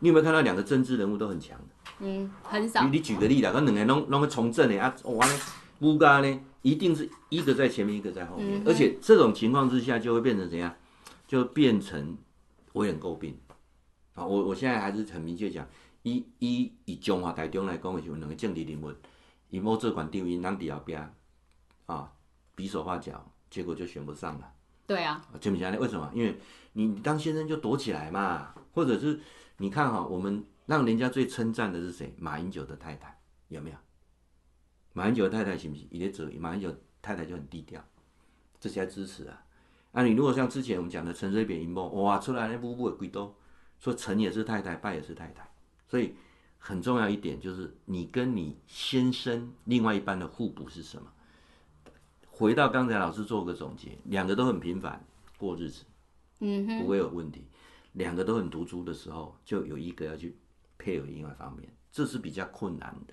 [0.00, 1.64] 你有没有看到两个政治人物都很强的？
[2.00, 2.84] 嗯，很少。
[2.84, 5.26] 你你举个例子，那两个拢拢个从政的啊，哇，
[5.80, 10.74] 乌家呢，一定是一个在前面，一个在后面，嗯、而且这种情况之下就会变成怎样？
[11.26, 12.16] 就变成
[12.72, 13.38] 我很诟病。
[14.14, 15.66] 啊，我我现在还是很明确讲，
[16.02, 18.92] 以以以中华台中来讲的时候，两个政治人物，
[19.48, 21.14] 以某这款定位，让底下边
[21.86, 22.12] 啊
[22.54, 24.52] 比手画脚，结果就选不上了。
[24.86, 25.78] 对啊，这么讲呢？
[25.80, 26.10] 为什么？
[26.14, 26.38] 因为
[26.74, 29.18] 你当先生就躲起来嘛，或者是
[29.56, 32.14] 你看哈，我们让人家最称赞的是谁？
[32.18, 33.76] 马英九的太太有没有？
[34.92, 35.88] 马英九太太行不行？
[35.90, 37.82] 也得马英九太太就很低调，
[38.60, 39.44] 这些支持啊。
[39.92, 43.34] 那、啊、你如果像之前我们讲的陈水扁一梦，哇，出来那步步的鬼都
[43.78, 45.46] 说成也是太太，败也是太太。
[45.86, 46.14] 所以
[46.58, 51.12] 很重要一点就是你跟你先生另外一半的互补是什么？
[52.30, 55.04] 回到刚才老师做个总结，两个都很平凡
[55.36, 55.84] 过日子，
[56.40, 57.44] 嗯哼，不会有问题。
[57.92, 60.34] 两个都很独租的时候，就有一个要去
[60.78, 63.12] 配合另外一方面，这是比较困难的。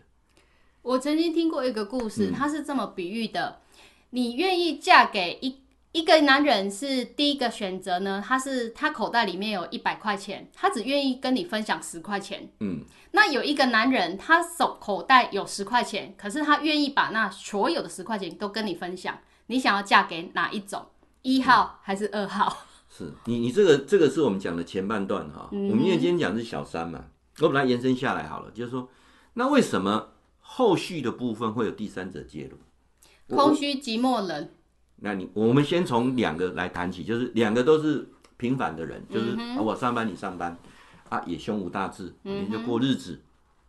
[0.82, 3.60] 我曾经听过一个故事，他是这么比喻的：
[4.12, 5.60] 你愿意嫁给一
[5.92, 8.24] 一个男人是第一个选择呢？
[8.26, 12.50] 他是他口袋里面有一百块钱，他只愿意跟你分享十块钱。
[12.60, 19.18] 嗯，那有一个男人，他手口袋有十块钱，可是他愿意把那所有的十块钱都跟你分享。
[19.48, 20.86] 你想要嫁给哪一种？
[21.24, 22.66] 一号还是二号？
[22.88, 25.50] 是你，你这个这个是我们讲的前半段哈。
[25.52, 27.06] 嗯、我们因为今天讲的是小三嘛，
[27.42, 28.88] 我把它延伸下来好了，就是说，
[29.34, 30.10] 那为什么？
[30.52, 32.58] 后续的部分会有第三者介入，
[33.36, 34.50] 空虚寂寞冷。
[34.96, 40.58] 那你我们先从两个来谈起，就是两个都是平凡的人，就是、嗯啊、我上班你上班，
[41.08, 43.22] 啊也胸无大志，你就过日子，嗯、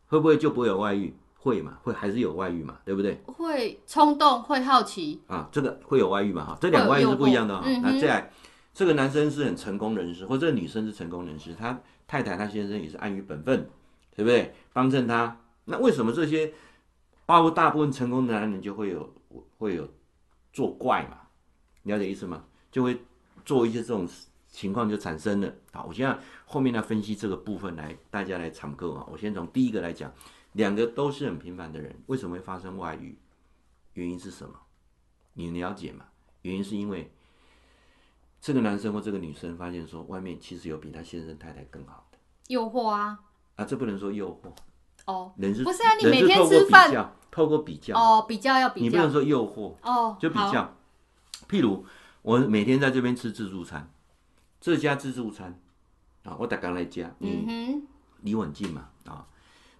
[0.06, 1.14] 会不会就不会有外遇？
[1.36, 1.78] 会嘛？
[1.82, 2.78] 会还是有外遇嘛？
[2.84, 3.20] 对不对？
[3.26, 6.46] 会冲动，会好奇啊，这个会有外遇嘛？
[6.46, 7.62] 哈，这两个外遇是不一样的哈。
[7.82, 8.32] 那再来，
[8.72, 11.78] 这个男生是很成功人士，或者这个女生是成功人士，他
[12.08, 13.68] 太太他先生也是安于本分，
[14.16, 14.54] 对不对？
[14.72, 16.50] 帮衬他，那为什么这些？
[17.30, 19.14] 包括大部分成功的男人就会有
[19.56, 19.88] 会有
[20.52, 21.28] 作怪嘛，
[21.84, 22.44] 了解意思吗？
[22.72, 23.00] 就会
[23.44, 24.04] 做一些这种
[24.48, 25.54] 情况就产生了。
[25.70, 29.06] 好，我现在后面来分析这个部分来，大家来参考啊。
[29.08, 30.12] 我先从第一个来讲，
[30.54, 33.16] 两个都是很平凡的人，为什么会发生外遇？
[33.92, 34.56] 原因是什么？
[35.34, 36.06] 你了解吗？
[36.42, 37.12] 原因是因为
[38.40, 42.18] 这个男生或这个女生发现说，外面其实有比他先生太太更好的
[42.48, 43.20] 诱惑啊
[43.54, 44.52] 啊，这不能说诱惑。
[45.06, 45.94] 哦，人是不是啊？
[45.94, 46.90] 你每天吃饭，
[47.40, 47.96] 透过比较。
[47.96, 50.76] 哦，比较要比较，你不能说诱惑哦，就比较。
[51.48, 51.84] 譬如
[52.20, 53.90] 我每天在这边吃自助餐，
[54.60, 55.58] 这家自助餐
[56.24, 57.82] 啊，我打刚来家，嗯
[58.20, 59.26] 离我很近嘛啊，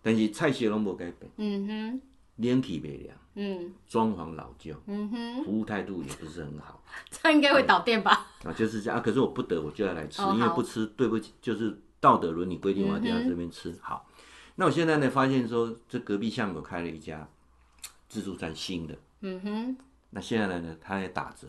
[0.01, 2.01] 但是菜色拢无改变，嗯哼，
[2.37, 8.27] 冷气没凉，嗯，装潢老旧，嗯哼，服务态度也不是很好， 这应该会倒店吧？
[8.45, 9.03] 啊，就是这样啊。
[9.03, 14.07] 可是我不得，我就要来吃，因为不吃对不起，就是道德伦理规定，我要在这边吃好。
[14.57, 17.29] 那我现在呢，发现说，这隔壁巷口开了一家
[18.11, 18.95] 自助餐，新的。
[19.21, 19.77] 嗯哼。
[20.11, 21.47] 那现在呢，它也打折，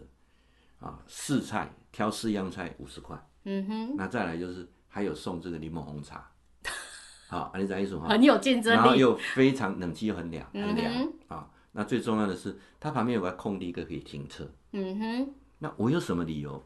[0.80, 3.18] 啊，四菜挑四样菜五十块。
[3.44, 3.96] 嗯哼。
[3.98, 6.30] 那再来就是还有送这个柠檬红茶。
[7.28, 8.08] 好，你讲意思哈？
[8.08, 8.78] 很有竞争力。
[8.78, 11.12] 然后又非常冷气又很凉，很凉。
[11.28, 14.48] 啊，那最重要的是，它旁边有个空地，一个可以停车。
[14.74, 15.34] 嗯哼。
[15.58, 16.64] 那我有什么理由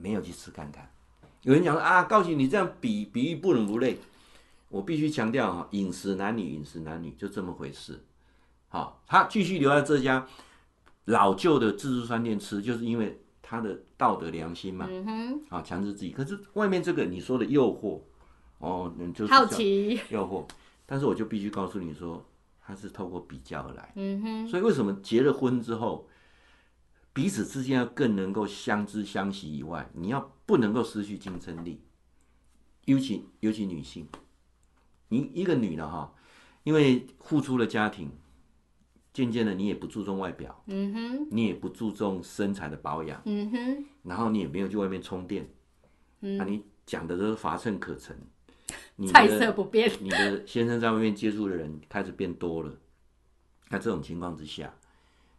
[0.00, 0.90] 没有去吃看看？
[1.42, 3.98] 有人讲说啊，告诉你这样比比喻不伦不类。
[4.70, 8.04] 我必须强调哈，饮食男女，饮食男女就这么回事。
[8.68, 10.26] 好，他继续留在这家
[11.06, 14.86] 老旧的自助餐店吃，就是因为他的道德良心嘛。
[14.88, 15.42] 嗯哼。
[15.48, 16.10] 啊，强制自己。
[16.10, 18.00] 可是外面这个你说的诱惑，
[18.58, 20.46] 哦，就是好奇诱惑。
[20.84, 22.24] 但是我就必须告诉你说，
[22.60, 23.92] 他是透过比较而来。
[23.96, 24.48] 嗯哼。
[24.48, 26.08] 所以为什么结了婚之后，
[27.12, 31.80] 彼此之间要更能够相知相惜以外，你要不能够失去竞争力，
[32.84, 34.06] 尤其尤其女性。
[35.08, 36.12] 你一个女的哈，
[36.64, 38.10] 因为付出了家庭，
[39.12, 45.48] 渐渐的你也不注重外表，嗯哼，你也不注重身材的保养，嗯哼，然后你也没有去外面充电，
[46.20, 48.16] 嗯，啊，你讲的都是乏善可陈，
[49.08, 52.72] 菜色不变，你的先生在外面接触的人开始变多了，
[53.70, 54.72] 那这种情况之下，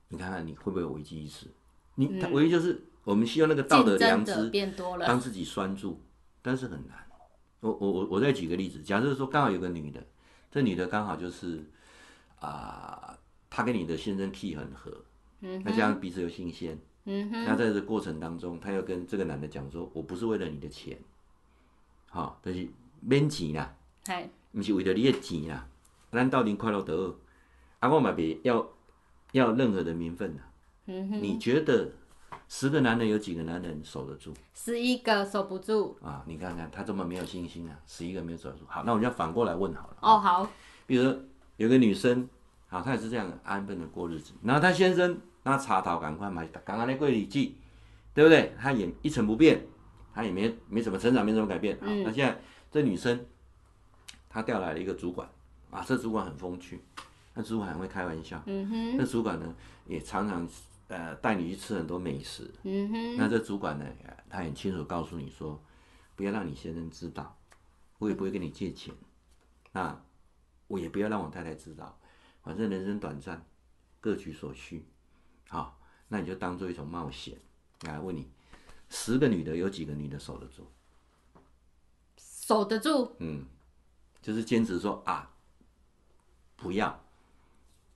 [0.09, 1.47] 你看看你会不会有危机意识？
[1.95, 6.01] 你唯一就是我们希望那个道德良知变多了，帮自己拴住，
[6.41, 6.97] 但是很难。
[7.61, 10.01] 我我我我再举个例子，假设说刚好有个女的，
[10.49, 11.69] 这女的刚好就是
[12.39, 13.17] 啊、呃，
[13.49, 14.91] 她跟你的先生 key 很合，
[15.41, 20.97] 嗯，那这样彼此又新鲜，嗯哼，那在这过程当中，他又跟这个男的讲说，我不是为了你的钱，
[22.09, 22.67] 好、哦，就是
[22.99, 23.75] 免钱啦，
[24.07, 25.67] 嘿不是为了你的钱啦，
[26.11, 27.17] 咱到底快乐得，
[27.79, 28.67] 啊，我嘛别要
[29.31, 30.51] 要任何的名分啦，
[30.85, 31.91] 嗯哼，你觉得？
[32.47, 34.33] 十个男人有几个男人守得住？
[34.55, 36.23] 十一个守不住啊！
[36.25, 37.79] 你看看他这么没有信心啊！
[37.85, 38.65] 十一个没有守住。
[38.67, 39.97] 好，那我们要反过来问好了。
[40.01, 40.49] 哦，好。
[40.87, 41.15] 比如说
[41.57, 42.27] 有个女生，
[42.69, 44.31] 好，他也是这样安分的过日子。
[44.41, 47.57] 然后他先生那茶桃赶快买，刚刚那柜里记，
[48.13, 48.55] 对不对？
[48.57, 49.61] 他也一成不变，
[50.13, 51.77] 他也没没什么成长，没什么改变。
[51.81, 52.03] 嗯。
[52.03, 52.39] 那现在
[52.71, 53.25] 这女生，
[54.29, 55.27] 她调来了一个主管
[55.69, 56.79] 啊，这主管很风趣，
[57.33, 58.41] 那主管很会开玩笑。
[58.45, 58.97] 嗯哼。
[58.97, 59.53] 那主管呢，
[59.85, 60.47] 也常常。
[60.89, 62.51] 呃，带你去吃很多美食。
[62.63, 63.15] 嗯哼。
[63.15, 63.85] 那这主管呢，
[64.27, 65.63] 他很清楚告诉你说，
[66.15, 67.37] 不要让你先生知道，
[67.99, 68.91] 我也不会跟你借钱。
[69.71, 69.95] 那
[70.65, 71.95] 我也不要让我太太知道，
[72.49, 73.45] 反正人生短暂，
[74.01, 74.83] 各取所需。
[75.49, 75.77] 好，
[76.07, 77.37] 那你就当做一种冒险。
[77.81, 78.27] 来问你，
[78.89, 80.67] 十个女的有几个女的守得住？
[82.17, 83.15] 守得住。
[83.19, 83.45] 嗯，
[84.19, 85.29] 就是坚持说啊，
[86.55, 87.03] 不要。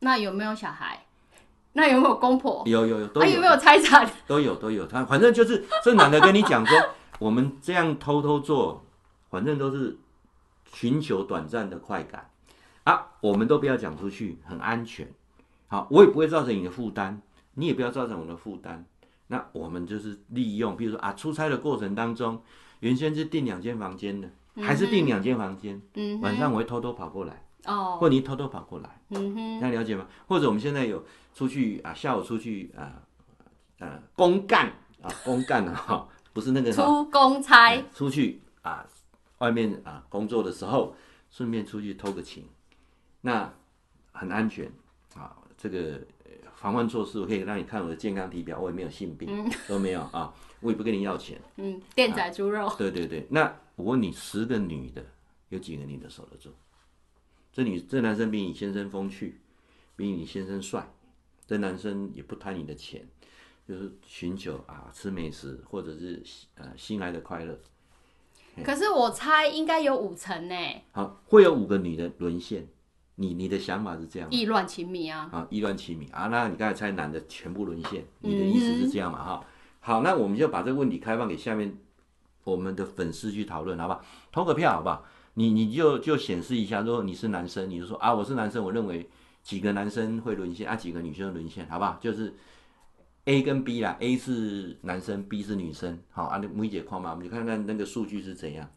[0.01, 1.03] 那有没有小孩？
[1.71, 2.61] 那有没有公婆？
[2.67, 3.29] 有有有，都有。
[3.31, 4.07] 有没有财产？
[4.27, 4.85] 都有都有。
[4.85, 6.77] 他反正就是这男的跟你讲说，
[7.17, 8.85] 我们这样偷偷做，
[9.31, 9.97] 反正都是
[10.71, 12.29] 寻求短暂的快感
[12.83, 15.07] 啊，我们都不要讲出去，很安全。
[15.67, 17.21] 好，我也不会造成你的负担，
[17.55, 18.85] 你也不要造成我的负担。
[19.27, 22.41] 那我们就是利用，比如说啊，出差的过程当中，
[22.81, 30.05] 原先是订两间房间的，还是订两间房间，嗯，晚上我会偷偷跑过来，哦，或你偷偷跑过来，嗯哼，这样了解吗？
[30.27, 31.03] 或者我们现在有
[31.33, 33.01] 出去啊，下午出去啊，
[33.79, 34.67] 呃，公干
[35.01, 38.85] 啊，公干啊， 哈，不是那个出公差，出去啊，
[39.39, 40.93] 外面啊工作的时候，
[41.31, 42.45] 顺便出去偷个情，
[43.25, 43.51] 那
[44.11, 44.71] 很安全
[45.15, 45.99] 啊，这个。
[46.55, 51.37] 防范措施，我可以让你看我的健康体表，我也没有性病，嗯、都没有啊，我也不跟你要钱。
[51.57, 52.75] 嗯，电仔猪肉、啊。
[52.77, 55.03] 对对对，那我问你，十个女的，
[55.49, 56.51] 有几个女的守得住？
[57.51, 59.41] 这女这男生比你先生风趣，
[59.97, 60.89] 比你先生帅，
[61.45, 63.05] 这男生也不贪你的钱，
[63.67, 66.23] 就是寻求啊吃美食或者是
[66.55, 67.59] 呃心爱的快乐。
[68.63, 70.55] 可是我猜应该有五成呢。
[70.93, 72.65] 好，会有五个女的沦陷。
[73.15, 75.29] 你你的想法是这样，意乱情迷啊！
[75.31, 76.27] 啊，意乱情迷啊！
[76.27, 79.23] 那你刚才猜男的全部沦陷，你的意思是这样嘛？
[79.23, 79.47] 哈、嗯，
[79.81, 81.77] 好，那我们就把这个问题开放给下面
[82.43, 84.03] 我们的粉丝去讨论，好不好？
[84.31, 85.05] 投个票，好不好？
[85.35, 89.07] 你你就就显示一下，如果你是男生，你就说啊，我是男生，我认为
[89.43, 91.97] 几个男生会沦陷啊，几个女生沦陷，好不好？
[92.01, 92.33] 就是
[93.25, 98.67] A 跟 B 啦，A 是男生，B 是女生，好啊，你梅姐框嘛，我们就看看那个数据是怎样。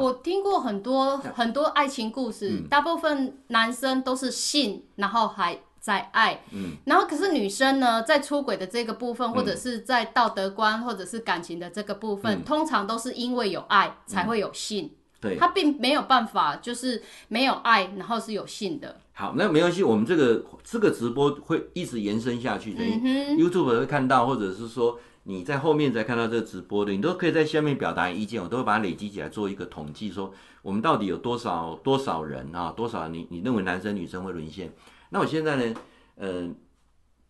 [0.00, 18.96] 我听过很多很多爱情故事，嗯，大部分男生都是性，然后还在爱，嗯，然后可是女生呢，在出轨的这个部分，或者是在道德观或者是感情的这个部分，嗯，通常都是因为有爱才会有性，嗯，对，他并没有办法就是没有爱，然后是有性的。
[19.12, 24.98] 好，那没关系，我们这个这个直播会一直延伸下去，等于 YouTube 会看到，或者是说。
[25.24, 34.72] 你在后面才看到这个直播的，你都可以在下面表达意见，我都会把它累积起来做一个统计，说我们到底有多少多少人啊，多少你你认为男生女生会沦陷？
[35.08, 35.74] 那我现在呢，
[36.16, 36.50] 呃，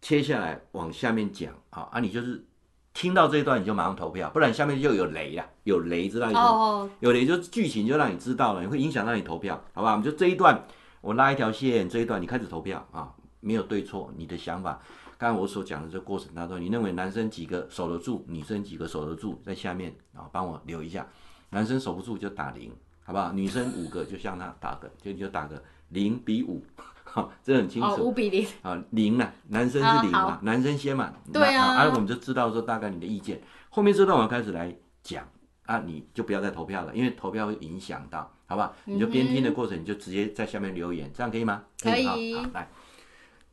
[0.02, 2.44] 切下来往下面讲啊啊，你就是
[2.92, 6.90] 听到这一段你就马上投票，不然下面就有雷啊，有雷知道意思吗？Oh.
[7.00, 9.92] 有雷就剧情就让你知道了，你会影响到你投票，好吧？
[9.92, 10.66] 我们就这一段
[11.00, 14.80] 我拉一条线，这一段你开始投票啊，没有对错，你的想法。
[15.24, 21.06] 刚刚我所讲的这个过程当中，你认为男生几个守得住，女生几个守得住，在下面啊帮我留一下。
[21.48, 22.70] 男生守不住就打零，
[23.04, 23.32] 好不好？
[23.32, 26.62] 女生五个就向他打个，就就打个零比五，
[27.04, 28.04] 好， 这很清楚。
[28.04, 28.46] 五比零。
[28.60, 31.10] 啊，零啊，男生是零嘛，男生先嘛。
[31.32, 31.74] 对啊。
[31.74, 33.40] 啊，我们就知道说大概你的意见。
[33.70, 35.26] 后面这段我要开始来讲
[35.64, 38.76] 啊，你就不要再投票了，因为投票会影响到，好不好？
[38.84, 41.62] 你就边听的过程，你就直接在下面留言，这样可以吗？
[41.82, 42.34] 可以。
[42.34, 42.68] 好，好，来，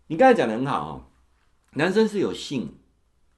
[0.08, 1.02] 你刚才讲的很好哦。
[1.74, 2.70] 男生是有性，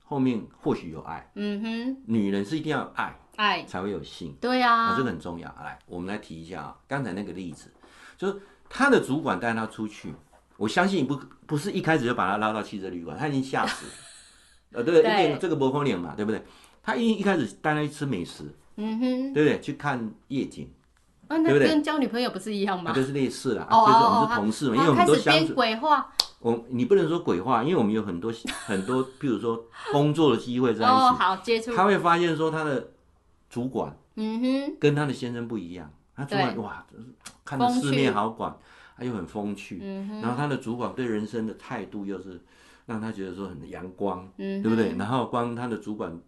[0.03, 1.31] 后面或许有爱。
[1.35, 4.35] 嗯哼，女人是一定要有爱，爱才会有性。
[4.41, 5.47] 对呀、啊，啊，这个很重要。
[5.63, 7.71] 来，我们来提一下啊，刚才那个例子，
[8.17, 10.11] 就是他的主管带他出去，
[10.57, 11.15] 我相信不
[11.45, 13.91] 不是一开始就把他拉到汽车旅馆，他已经吓死了。
[14.81, 16.43] 呃，对，对，这个波峰脸嘛，对不对？
[16.81, 18.45] 他一一开始带他去吃美食，
[18.77, 19.61] 嗯哼，对不对？
[19.61, 20.67] 去看夜景。
[21.27, 22.89] 啊、那跟交女朋友不是一样吗？
[22.89, 25.53] 啊、就是类似啊，就是我们是同事嘛，哦、因为我们都相处。
[25.53, 26.11] 鬼话。
[26.43, 28.31] 我你不能说鬼话，因为我们有很多
[28.67, 30.93] 很多，譬如说工作的机会在一起。
[30.93, 31.75] 哦，好接触。
[31.75, 32.91] 他会发现说他的
[33.49, 35.91] 主管，嗯哼，跟他的先生不一样。
[36.15, 36.85] 他主管哇，
[37.43, 38.59] 看的世面好广，
[38.97, 39.79] 他又很风趣。
[39.81, 40.21] 嗯哼。
[40.21, 42.39] 然后他的主管对人生的态度又是
[42.85, 44.93] 让他觉得说很阳光，嗯，对不对？
[44.97, 46.19] 然后光他的主管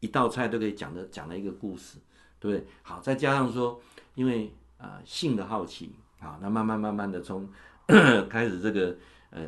[0.00, 1.98] 一道菜都可以讲的讲了一个故事，
[2.38, 2.66] 对不对？
[2.82, 3.80] 好，再加上说。
[4.14, 7.48] 因为啊、呃，性的好奇啊，那慢慢慢慢的从
[8.28, 8.94] 开始这个
[9.32, 9.42] 呃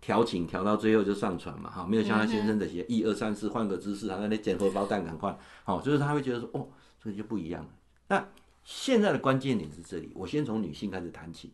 [0.00, 6.68] 调情调到最后就上船嘛，哈，没有像他先生这些一二三四换个姿势，好像那捡荷包蛋赶快，好，就是他会觉得说哦，
[7.02, 7.70] 这个就不一样了。
[8.08, 8.28] 那
[8.64, 11.52] 现在的关键点是这里，我先从女性开始谈起。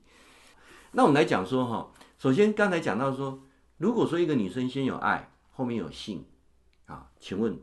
[0.93, 3.41] 那我们来讲说哈，首先刚才讲到说，
[3.79, 6.25] 如果说一个女生先有爱，后面有性，
[6.87, 7.57] 啊，请问，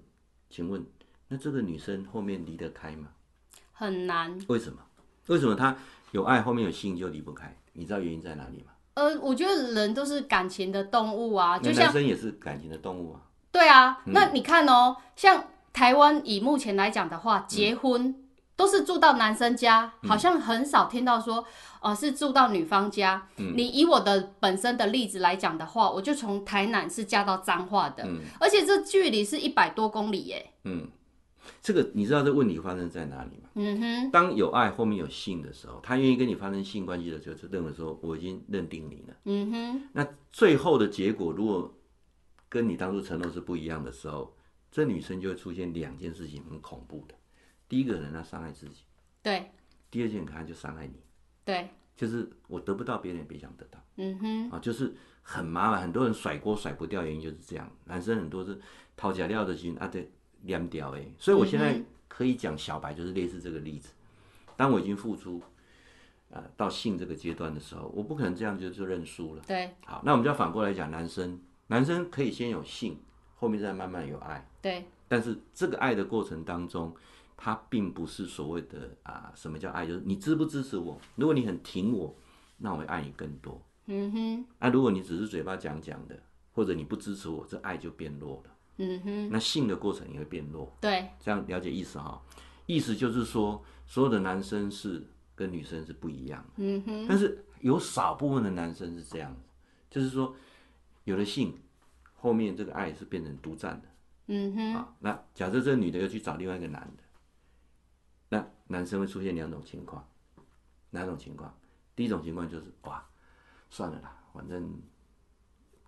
[0.49, 0.85] 请问，
[1.27, 3.09] 那这个女生后面离得开吗？
[3.73, 4.79] 很难，为什么？
[5.27, 5.77] 为什么她
[6.11, 7.53] 有爱，后面有性就离不开？
[7.73, 8.71] 你知道原因在哪里吗？
[8.98, 13.22] 呃，我觉得人都是感情的动物啊，就像男生也是感情的动物啊。
[13.52, 18.16] 对啊，嗯、那你看哦，像台湾以目前来讲的话，结婚
[18.56, 21.45] 都是住到男生家，嗯、好像很少听到说，
[21.80, 23.28] 呃，是住到女方家。
[23.38, 30.54] 嗯、你以我的本身的例子来讲的话，我就从台南是嫁到彰化的，嗯、而且这距离是一百多公里耶。
[30.64, 30.89] 嗯。
[31.62, 33.50] 这个你知道这问题发生在哪里吗？
[33.56, 39.18] 嗯哼，当有爱后面有性的时候，他愿意跟你发生性关系的时候，就认为说我已经认定你了。
[39.26, 41.74] 嗯哼，那最后的结果如果
[42.50, 44.36] 跟你当初承诺是不一样的时候，
[44.72, 47.16] 这女生就会出现两件事情很恐怖的。
[47.68, 48.84] 第一个人她伤害自己，
[49.22, 49.41] 对；
[49.91, 50.93] 第二件可能就伤害你，
[51.43, 51.70] 对。
[51.95, 53.84] 就是我得不到，别人也别想得到。
[53.95, 54.93] 嗯哼，啊，就是
[55.24, 57.68] 很麻烦，很多人甩锅甩不掉，原因就是这样。
[57.86, 58.62] 男生很多是
[58.95, 60.12] 掏假料的心啊，对，
[60.43, 61.05] 凉掉哎。
[61.17, 63.93] 所以我现在可以讲小白，就是类似这个例子。
[64.55, 65.41] 当我已经付出，
[66.29, 69.43] 呃，到性这个阶段的时候，我不可能这样就就认输了。
[69.47, 72.97] 对，好，那我们就要反过来讲，男生，男生可以先有性，
[73.35, 74.49] 后面再慢慢有爱。
[74.61, 76.93] 对，但是这个爱的过程当中，
[77.38, 79.85] 它并不是所谓的啊，什么叫爱？
[79.85, 80.99] 就是你支不支持我？
[81.15, 82.15] 如果你很挺我，
[82.57, 83.61] 那我会爱你更多。
[83.85, 84.45] 嗯哼。
[84.59, 86.19] 那、啊、如果你只是嘴巴讲讲的，
[86.53, 88.51] 或者你不支持我，这爱就变弱了。
[88.78, 89.30] 嗯哼。
[89.30, 90.75] 那性的过程也会变弱。
[90.82, 91.09] 对。
[91.19, 92.21] 这样了解意思哈？
[92.65, 95.05] 意思就是说，所有的男生是
[95.36, 96.53] 跟女生是不一样的。
[96.57, 97.05] 嗯哼。
[97.07, 99.41] 但是有少部分的男生是这样子，
[99.89, 100.36] 就是说，
[101.03, 101.57] 有了性，
[102.15, 103.88] 后面这个爱是变成独占的。
[104.28, 104.73] 嗯哼。
[104.75, 107.03] 啊，那假设这女的又去找另外一个男的。
[108.30, 110.05] 那男生会出现两种情况，
[110.89, 111.57] 哪种情况？
[111.95, 113.03] 第一种情况就是哇，
[113.69, 114.69] 算了啦，反正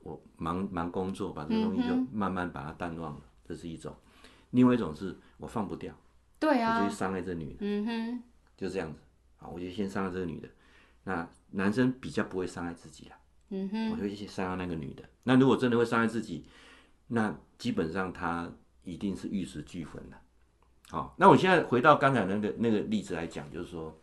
[0.09, 3.95] 我忙忙工作，把这个东西就慢慢把它淡忘了，这是一种。
[4.51, 5.93] 另外一种是我放不掉，
[6.39, 8.23] 对啊，我就去伤害这女的，嗯哼，
[8.57, 8.99] 就这样子
[9.37, 10.49] 啊，我就先伤害这个女的。
[11.03, 13.17] 那男生比较不会伤害自己啦，
[13.49, 15.03] 嗯哼，我就会去伤害那个女的。
[15.23, 16.45] 那如果真的会伤害自己，
[17.07, 18.51] 那基本上他
[18.83, 20.17] 一定是玉石俱焚的。
[20.89, 23.95] 好，那我现在回到刚才那个那个例子来讲，就是说，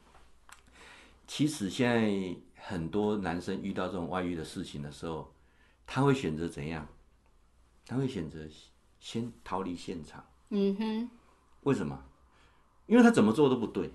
[1.26, 5.32] 其实现在很多男生遇到这种外遇的事情的时候，
[5.86, 6.86] 他会选择怎样？
[7.86, 8.40] 他会选择
[8.98, 10.24] 先逃离现场。
[10.50, 11.10] 嗯哼。
[11.62, 12.04] 为什么？
[12.86, 13.90] 因为他怎么做都不对。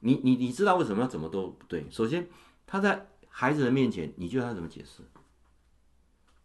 [0.00, 1.86] 你你你知道为什么要怎么都不对？
[1.90, 2.28] 首先，
[2.66, 5.02] 他在孩子的面前，你觉得他怎么解释？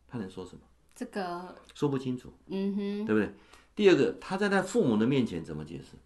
[0.08, 0.62] 他能说什么？
[0.96, 2.34] 这个说不清楚。
[2.48, 3.34] 嗯哼，对不对？
[3.76, 5.98] 第二个，他在他父母的面前怎么解释？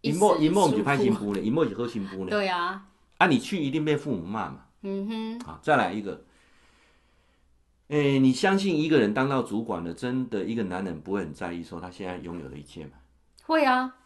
[0.00, 2.30] 一梦一梦就拍新妇呢，一梦就喝新妇呢。
[2.30, 4.66] 对啊，啊，你去一定被父母骂嘛。
[4.82, 5.40] 嗯哼。
[5.40, 6.24] 好，再来一个。
[7.92, 12.92] 哎，你相信一个人当到主管了，真的一个男人不会很在意说他现在拥有的一切吗？
[13.44, 13.96] 会啊，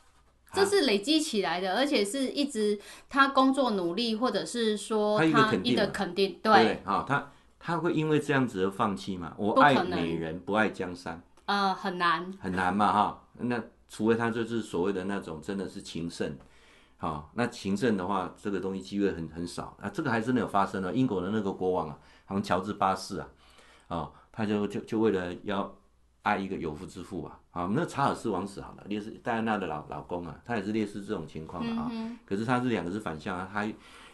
[0.53, 2.77] 这是累积起来的，而且是一直
[3.09, 6.81] 他工作努力，或者是说他一个肯定，肯定对。
[6.85, 7.31] 啊，他
[7.61, 9.33] 他会因为这样子而放弃吗？
[9.39, 11.23] 我爱美人，不爱江山。
[11.45, 13.23] 呃，很难，很难嘛，哈。
[13.39, 16.37] 那除非他就是所谓的那种真的是情圣，
[16.97, 19.89] 好，那情圣的话，这个东西机会很很少啊。
[19.89, 23.29] 这个还真的有发生了，英国的那个国王啊，好像乔治八世啊，
[23.89, 25.75] 哦，他就就就为了要
[26.23, 31.89] 爱一个有夫之妇啊，啊，那查尔斯王子好了，烈士戴安娜的老老公啊，他也是烈士这种情况的啊。
[31.93, 33.67] 嗯、可是他是两个是反向啊，他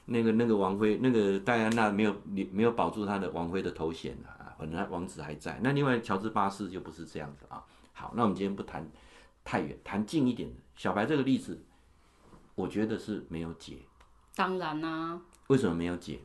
[0.07, 4.55] 那个那个王妃，那个戴安娜没有没有保住他的王妃的头衔啊。
[4.59, 7.65] 本来王子还在，那另外乔治八世就不是这样子啊。
[7.93, 8.89] 好，那我们今天不谈
[9.43, 10.57] 太远，谈近一点的。
[10.77, 11.61] 小白这个例子，
[12.55, 13.79] 我觉得是没有解。
[14.37, 15.23] 当然啦、啊。
[15.49, 16.21] 为什么没有解？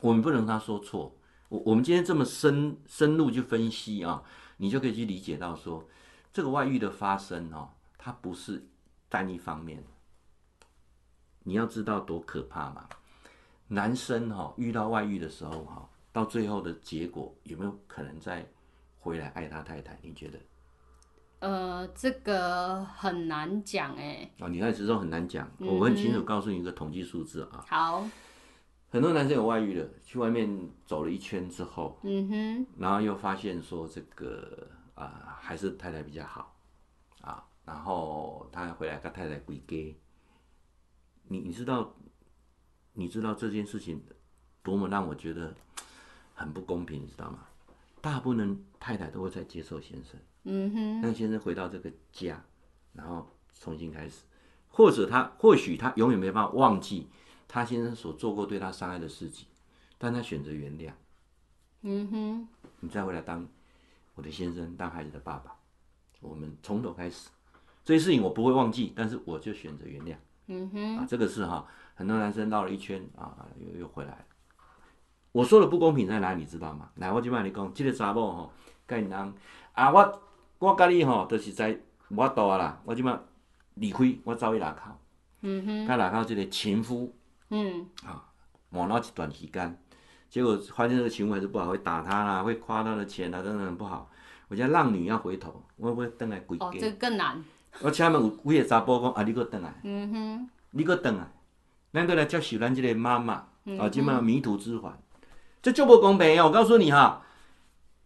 [0.00, 1.14] 我们不能他说错。
[1.48, 4.22] 我我们今天这么深深入去分析啊，
[4.56, 5.86] 你就可以去理解到说，
[6.32, 8.66] 这个外遇的发生哦，它不是
[9.08, 9.82] 单一方面。
[11.44, 12.88] 你要知道多可怕嘛。
[13.68, 15.88] 男生哈遇到外遇的时候哈。
[16.14, 18.48] 到最后的结果有没有可能再
[19.00, 19.98] 回来爱他太太？
[20.00, 20.38] 你觉得？
[21.40, 24.30] 呃，这个很难讲哎。
[24.38, 25.50] 哦，你看，始终很难讲。
[25.58, 27.64] 嗯、我很清楚告诉你一个统计数字啊。
[27.66, 28.08] 好。
[28.94, 36.56] 很多男生有外遇的，去外面走了一圈之后，嗯哼，然后又发现说这个啊、呃，还是太太比较好
[37.20, 39.96] 啊，然后他回来跟太太归家。
[41.28, 41.96] 你你知道，
[42.92, 44.00] 你知道这件事情
[44.62, 45.54] 多么让我觉得。
[46.36, 47.46] 很不公平，你知道吗？
[48.00, 52.44] 大部分太太都会在接受先生，嗯哼，让先生回到这个家，
[52.92, 54.24] 然后重新开始，
[54.66, 57.06] 或者他或许他永远没办法忘记
[57.46, 59.46] 他先生所做过对他伤害的事情，
[59.98, 60.92] 但他选择原谅，
[61.82, 62.48] 嗯哼，
[62.80, 63.46] 你再回来当
[64.14, 65.54] 我的先生，当孩子的爸爸，
[66.20, 67.28] 我们从头开始，
[67.84, 70.16] 这些事情我不会忘记，但是我就选择原谅，
[70.46, 74.24] 嗯哼，啊，这个是哈，很多男生绕了一圈啊，又又回来了。
[75.32, 76.90] 我说的不公平在哪里，你知道吗？
[76.94, 78.52] 来，我就跟你讲，这个查某吼，
[78.86, 79.34] 跟人
[79.72, 80.22] 啊，我
[80.60, 81.76] 我跟你吼，都、就是在
[82.08, 83.20] 我多啊啦，我就嘛
[83.74, 84.92] 离开，我走去外口，
[85.40, 87.12] 嗯哼，跟外口这个情夫，
[87.54, 88.24] 嗯，啊，
[88.70, 89.78] 玩了一段时间，
[90.28, 94.10] 结果发现这个行为还是不好，会打他啦，会花他的钱啊，等等不好。
[94.48, 96.66] 我叫浪女要回头，我会等来归家。
[96.66, 97.42] 哦，这个更难。
[97.80, 99.72] 我请问有几个查甫讲啊，你搁等来？
[99.84, 101.24] 嗯哼，你搁等来？
[101.92, 103.34] 咱搁来接受咱这个妈妈，
[103.78, 104.98] 啊，今嘛迷途知返。
[105.62, 106.44] 这就不公平呀！
[106.44, 107.22] 我告诉你哈，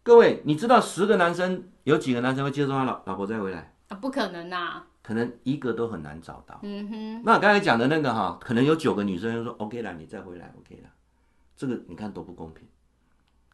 [0.02, 3.74] 各位，你知道十个男生有几个男生会接受他老老婆再回来？
[3.88, 4.82] 啊，不可能呐！
[5.08, 6.60] 可能一个都很难找到。
[6.62, 7.22] 嗯哼。
[7.24, 10.90] 那我刚才讲的那个哈，可能有九个女生说 OK 了，你再回来 OK 了。
[11.56, 12.68] 这个你看多不公平，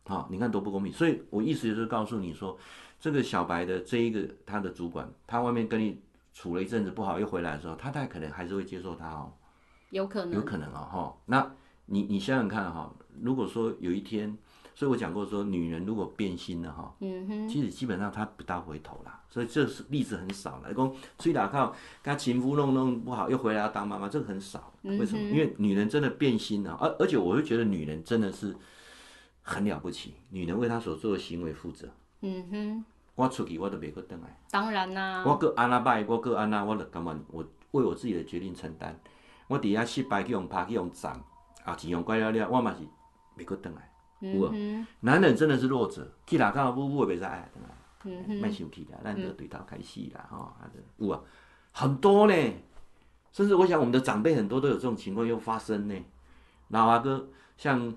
[0.02, 0.92] 好，你看多不公平。
[0.92, 2.58] 所以我意思就是告诉你说，
[2.98, 6.02] 这个小白的这一个他的主管，他外面跟你
[6.32, 9.32] 处了一阵子不好，又回来的时候，他太可能还是会接受他哦。
[9.90, 10.34] 有可能。
[10.34, 11.16] 有可能哦，哈。
[11.26, 11.52] 那
[11.86, 14.36] 你你想想看哈，如果说有一天。
[14.74, 19.20] 所以我讲过说，女人如果变心了哈，嗯哼，其实基本上她不大回头啦。
[19.30, 20.74] 所以这是例子很少了。
[20.74, 21.68] 讲崔打靠，
[22.02, 24.72] 跟她前夫弄弄不好，又回来要当妈妈，这个很少。
[24.82, 25.20] 为什么？
[25.30, 28.54] 因为女人真的变心了，而而且我会觉得女人真的是
[29.42, 31.88] 很了不起，女人为她所做的行为负责。
[32.22, 34.40] 嗯哼，我出去我都别个等来。
[34.50, 35.22] 当然啦。
[35.24, 37.18] 我个安那拜，我个安那，我就干嘛？
[37.28, 38.98] 我为我自己的决定承担。
[39.46, 41.20] 我底下失败去用拍去用斩，
[41.64, 42.78] 啊，钱用乖了了，我嘛是
[43.36, 43.88] 别个等来。
[44.32, 44.54] 有啊，
[45.00, 47.50] 男人真的是弱者，去哪看到不不会被杀哎，
[48.40, 51.20] 卖生气啦，咱就对头开始啦，吼、嗯，有啊，
[51.72, 52.34] 很多呢，
[53.32, 55.94] 甚至我想我们的长辈很多都有这种情况又发生呢。
[56.68, 57.94] 老阿哥，像，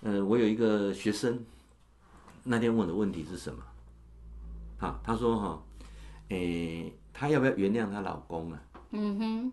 [0.00, 1.44] 呃，我有一个学生，
[2.44, 3.62] 那天问的问题是什么？
[4.78, 5.62] 啊，他说哈，
[6.28, 8.62] 诶、欸，他要不要原谅她老公啊？
[8.90, 9.52] 嗯哼，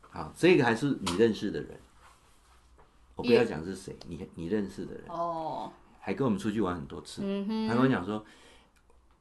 [0.00, 1.80] 好，这个还是你认识的人。
[3.18, 7.20] 我不要讲是谁，你你认识的人，哦，还跟我们出去玩很多次。
[7.24, 8.24] 嗯、他跟我讲说，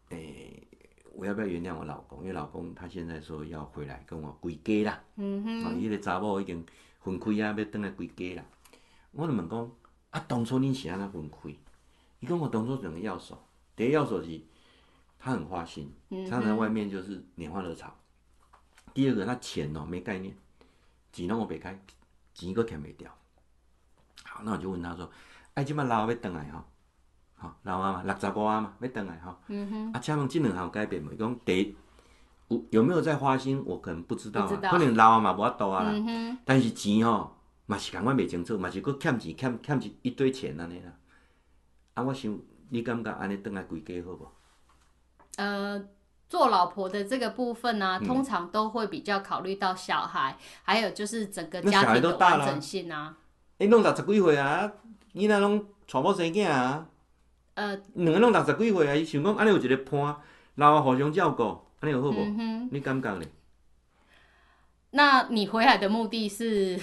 [0.10, 0.68] 哎、欸，
[1.16, 2.20] 我要不要原谅我老公？
[2.20, 5.04] 因为老公他现在说要回来跟我归家啦。
[5.16, 6.64] 嗯哼，啊，伊个查某已经
[7.00, 8.46] 分开啊，要回来归家啦。
[9.14, 9.72] 我就问讲，
[10.12, 11.50] 啊，当初你是安怎分开？
[12.20, 13.36] 伊讲我当初两个要素，
[13.76, 14.40] 第一要素是，
[15.18, 15.92] 他很花心，
[16.30, 17.98] 常常在外面就是拈花惹草。
[18.94, 20.38] 第二个，他钱哦没概念，
[21.12, 21.84] 钱拢我别开，
[22.36, 23.12] 钱个欠没掉。
[24.38, 25.10] 好，那我就问他说
[25.56, 26.64] ：“哎，即马老阿要回来吼？
[27.36, 29.36] 好，老啊嘛，六十五啊嘛，要回来吼。
[29.48, 29.94] 嗯哼。
[29.94, 31.12] 啊，请问这两项有改变无？
[31.12, 31.76] 伊讲第一
[32.50, 33.64] 有有没有在花心？
[33.66, 35.92] 我可能不知道啊，道可能老啊嘛无法度啊啦。
[35.92, 37.36] 嗯、但是钱吼
[37.66, 40.92] 嘛是共阮袂清楚，嘛是搁欠钱，欠欠一一堆钱安尼啦。
[41.96, 42.38] 啊，我想
[42.70, 44.32] 你感觉安尼回来归家好无？
[45.38, 45.84] 呃，
[46.30, 53.18] 做老婆的这个部分呢、啊，通常都会比较考虑到小孩、嗯，还有就是整个家庭的完整性啊。
[53.60, 54.72] 伊拢六十几岁啊，
[55.14, 56.88] 囡仔拢娶某生囝啊，
[57.56, 60.16] 呃，两个拢六十几岁啊，伊想讲安尼有一个伴，
[60.56, 61.44] 然后互相照顾，
[61.80, 62.70] 安尼有好无、嗯？
[62.72, 63.26] 你感觉呢？
[64.92, 66.80] 那你回来的目的是？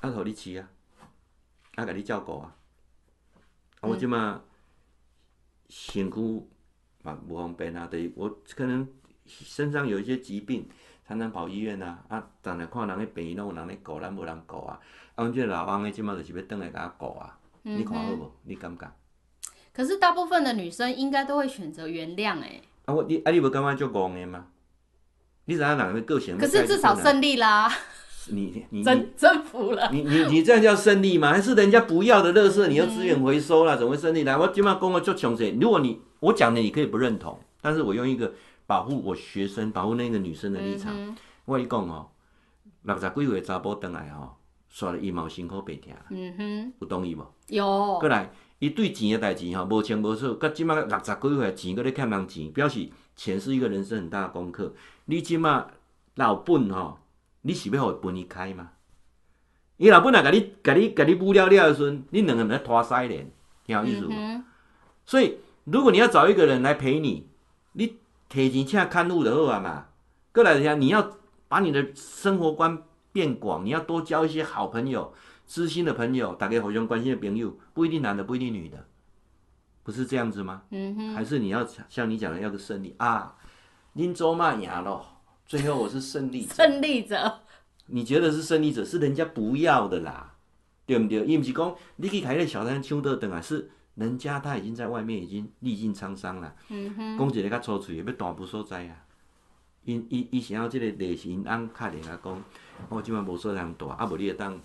[0.00, 0.68] 啊，互你饲啊，
[1.76, 2.54] 啊，甲你照顾啊，
[3.80, 4.40] 啊，我即马
[5.68, 6.46] 身躯
[7.02, 8.88] 嘛无方便啊，等于我可能
[9.26, 10.68] 身上有一些疾病。
[11.06, 14.78] 常常跑医院啊，啊，当然看人咧病院拢有人咧顾，咱无人顾啊。
[15.14, 17.38] 啊，阮这个老翁诶，即马就是要倒来甲我顾啊。
[17.62, 18.30] 你看好无？
[18.44, 18.90] 你感觉？
[19.72, 22.60] 可是大部分的女生应该都会选择原谅诶。
[22.86, 24.46] 啊，我你啊，你无感觉足戆诶吗？
[25.44, 26.36] 你知影人的个性？
[26.36, 27.72] 可是至少胜利啦。
[28.28, 29.88] 你你征征服了。
[29.92, 31.30] 你你你这样叫胜利吗？
[31.32, 33.76] 还是人家不要的垃圾，你要资源回收啦？
[33.76, 34.24] 怎么会胜利？
[34.24, 35.56] 来，我即马讲个足详细。
[35.60, 38.32] 如果你我讲的你可以不认同，但是我用一个。
[38.66, 40.92] 保护我学生，保护那个女生的立场。
[40.96, 42.08] 嗯、我跟你讲哦，
[42.82, 44.36] 六十几岁查甫回来吼，
[44.68, 45.94] 刷了一毛辛苦白听。
[46.10, 47.24] 嗯哼，有同意无？
[47.46, 47.98] 有。
[48.00, 50.36] 过来，伊对钱的代志吼，无清无楚。
[50.36, 54.74] 佮即马六十几岁钱，佮咧欠人钱，表示钱是一个人生很大的功课。
[55.04, 55.64] 你即马
[56.16, 56.98] 老本吼，
[57.42, 58.70] 你是要互伊分伊开吗？
[59.76, 63.30] 伊老本来甲你、甲你、甲你补了了的时阵，你两个人在拖腮脸，
[63.64, 64.08] 听有意思？
[65.04, 67.28] 所以，如果你要找一个人来陪你，
[67.72, 67.98] 你。
[68.28, 69.86] 提前请看路的好啊嘛，
[70.32, 71.16] 过来人你要
[71.48, 75.14] 把你的生活观变广，你要多交一些好朋友、
[75.46, 78.84] 知心的朋友，大家互相关心的朋友，不一定男的，不一定女的，
[79.82, 80.62] 不是这样子吗？
[80.70, 81.14] 嗯哼。
[81.14, 83.36] 还是你要像你讲的要个胜利啊？
[83.94, 85.02] 恁祖妈赢了，
[85.46, 86.54] 最后我是胜利者。
[86.54, 87.40] 胜利者。
[87.86, 90.34] 你觉得是胜利者，是人家不要的啦，
[90.84, 91.24] 对不对？
[91.24, 93.70] 伊不是讲你去开个小三抢得等啊，是。
[93.96, 99.02] 人家他已经在外面已经历尽沧桑了，讲一个较粗嘴，要大无所在啊。
[99.84, 102.44] 因伊伊想要即个内心安卡定啊，讲
[102.88, 104.60] 我即摆无所通大，啊无你会当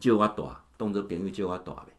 [0.00, 1.92] 借我大，当做朋友借我大呗。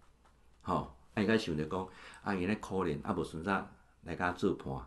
[0.62, 1.88] 吼、哦，啊伊该想着讲，
[2.24, 3.68] 啊伊咧可怜，啊无顺则
[4.04, 4.86] 来甲做伴，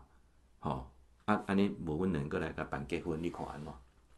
[0.59, 0.91] 吼，
[1.25, 3.73] 啊安尼无阮两个来甲办结婚，你看安怎？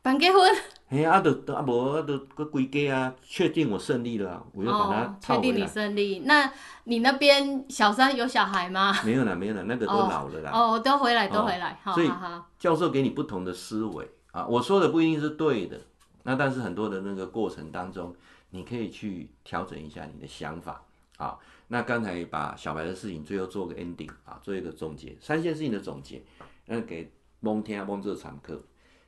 [0.05, 0.39] 办结婚？
[0.87, 5.41] 嘿啊，都都啊无啊，都搁归家啊，确定我胜利了，啊，我又把他套回来。
[5.41, 6.53] 确定你胜利，那
[6.83, 8.95] 你那边小三有小孩吗？
[9.03, 10.51] 没有啦，没有啦，那个都老了啦。
[10.53, 11.79] 哦，哦都回来，都回来。
[11.83, 12.11] 哦、所以
[12.59, 15.81] 教授给你不同的思维啊，我说的不一定是对的，
[16.21, 18.15] 那但是很多的那个过程当中，
[18.51, 20.83] 你可以去调整一下你的想法
[21.17, 21.35] 啊。
[21.69, 26.21] 那刚才把小白的事情最后做个 ending 啊，做一个总结，三件事情的总结，
[26.67, 28.61] 那给蒙天啊蒙这个常客。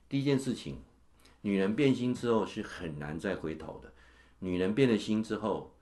[0.09, 0.81] 第一件事情，
[1.47, 3.93] 女人变心之后是很难再回头的。
[4.39, 5.73] 女人变了心之后，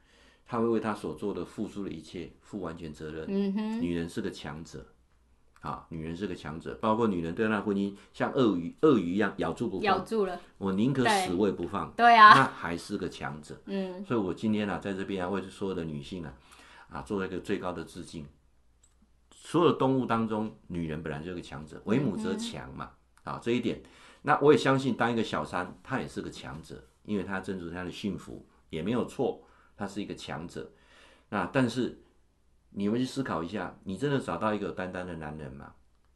[0.46, 3.26] 她会为她所做的付出的一切负完全责任。
[3.28, 4.86] 嗯哼，女人是个强者。
[5.62, 11.92] 啊，女人是个强者，包括女人对那婚姻像鳄鱼，鳄鱼一样咬住不放，咬住了，我宁可死我也不放。
[11.98, 13.60] 对啊，那还是个强者。
[13.66, 16.32] 嗯，所以我今天啊，在这边啊，为所有的女性啊，
[16.90, 18.24] 啊，做一个最高的致敬。
[19.32, 22.92] 所有的动物当中，女人本来就是个强者，为母则强嘛。
[23.24, 23.82] 嗯、啊，这一点，
[24.26, 29.42] 那我也相信，当一个小三，他也是个强者，因为他争取他的幸福也没有错，
[29.78, 30.70] 他是一个强者。
[31.30, 32.00] 那但是。
[32.78, 35.72] 你们去思考一下，你真的找到一个有担当的男人吗？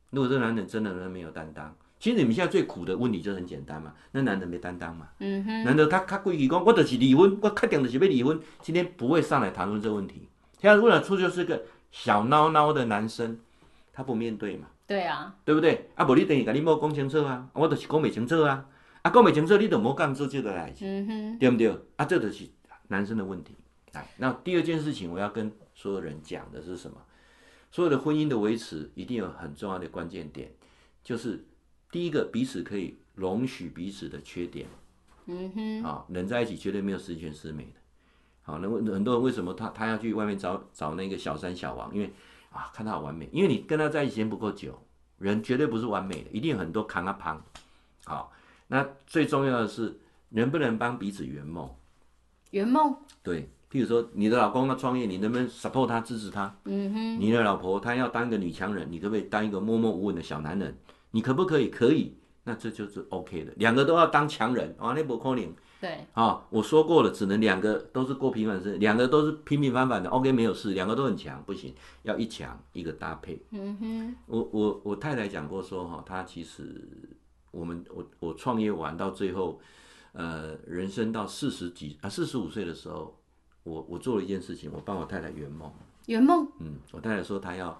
[0.09, 5.07] 如果这个男人真的没有担当，其实你们现在最苦的问题就很简单嘛，那男人没担当嘛。
[5.19, 5.63] 嗯哼。
[5.63, 10.27] 难道他他规矩讲，我就是离婚，我确定就是要离婚，今天不会上来谈论这个问题。
[10.59, 13.39] 现在如果出就是个小孬孬的男生，
[13.93, 14.67] 他不面对嘛？
[14.89, 15.89] 对啊，对不对？
[15.95, 18.67] 啊，不你等于跟你某讲清楚啊，我就是讲不清楚啊，
[19.03, 21.69] 啊，讲不清楚你就莫干做这个代志，嗯哼，对不对？
[21.95, 22.45] 啊，这就是
[22.89, 23.55] 男生的问题。
[23.93, 25.49] 来，那第二件事情我要跟。
[25.81, 26.97] 所有人讲的是什么？
[27.71, 30.51] 所有的婚姻的维持一定有很重要的关键点，
[31.01, 31.45] 就是
[31.89, 34.67] 第一个，彼此可以容许彼此的缺点。
[35.27, 37.79] 嗯哼，啊，人在一起绝对没有十全十美的。
[38.41, 41.95] 好，那很多人为什么他他要去外面找找那个小三小王？
[41.95, 42.11] 因为
[42.51, 43.29] 啊，看他好完美。
[43.31, 44.77] 因为你跟他在一起时间不够久，
[45.17, 47.43] 人绝对不是完美的，一定有很多扛啊胖。
[48.05, 48.31] 好，
[48.67, 51.69] 那最重要的是能不能帮彼此圆梦？
[52.51, 52.95] 圆梦？
[53.21, 53.49] 对。
[53.71, 56.51] 譬如说，你的老公要创业，你能不能 support 他、支持他？
[56.65, 57.19] 嗯哼。
[57.19, 60.75] 你的老婆她要当一个女强人，你可不可以当一个默默无闻的小男人？
[61.11, 61.69] 你可不可以？
[61.69, 63.53] 可以，那这就是 OK 的。
[63.57, 65.53] 两个都要当强人，啊，那不可能。
[65.79, 66.05] 对。
[66.13, 70.73] 啊，我说过了，只能两个都是过平凡生，两个都是平平凡凡的，OK 没有事。
[70.73, 71.73] 两个都很强，不行，
[72.03, 73.41] 要一强一个搭配。
[73.51, 74.15] 嗯哼。
[74.25, 76.87] 我我我太太讲过说哈，她其实
[77.51, 79.59] 我们我我创业完到最后，
[80.13, 83.15] 呃，人生到四十几啊四十五岁的时候。
[83.63, 85.71] 我我做了一件事情，我帮我太太圆梦。
[86.07, 86.47] 圆梦？
[86.59, 87.79] 嗯，我太太说她要，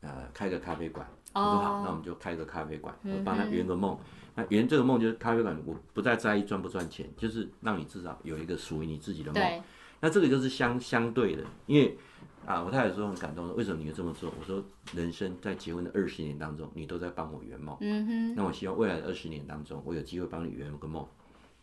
[0.00, 1.06] 呃，开个咖啡馆。
[1.34, 3.96] 我说好，那我们就开个咖啡馆，我帮她圆个梦。
[4.38, 9.62] 那圆这个梦就是咖啡馆，我不再在意赚不赚钱，就是让你至少有一个属于你自己的梦。
[9.98, 11.98] 那这个就是相相对的，因为
[12.46, 14.32] 啊，我太太说很感动，说为什么你会这么做？
[14.38, 14.64] 我说
[14.94, 17.76] 人生在结婚的二十年当中，你都在帮我圆梦。
[17.80, 18.34] 嗯哼。
[18.36, 21.04] 那我希望未来的二十年当中，我有机会帮你圆个梦。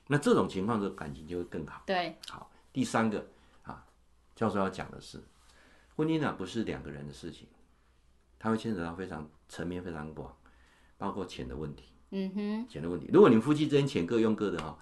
[0.08, 1.82] 那这种情况，的感情就会更好。
[1.86, 2.14] 对。
[2.28, 3.26] 好，第三个
[3.64, 3.86] 啊。
[4.36, 5.18] 教授要讲的是，
[5.96, 7.48] 婚姻啊不是两个人的事情，
[8.38, 10.36] 它会牵扯到非常层面非常广，
[10.98, 11.86] 包括钱的问题。
[12.18, 13.10] 嗯哼，钱的问题。
[13.12, 14.78] 如果你们夫妻之间钱各用各的哈，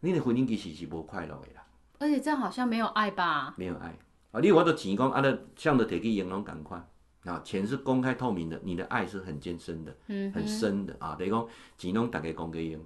[0.00, 1.62] 你的婚姻其实是不快乐的啦。
[1.98, 3.54] 而且这样好像没有爱吧？
[3.58, 3.94] 没有爱
[4.32, 4.40] 啊！
[4.40, 6.82] 你我的钱讲啊，那像的铁器银行赶快
[7.24, 11.14] 啊，钱是公开透明的，你的爱是很艰深的，嗯，很深的啊。
[11.14, 11.46] 等于讲
[11.76, 12.80] 钱拢大家公给用，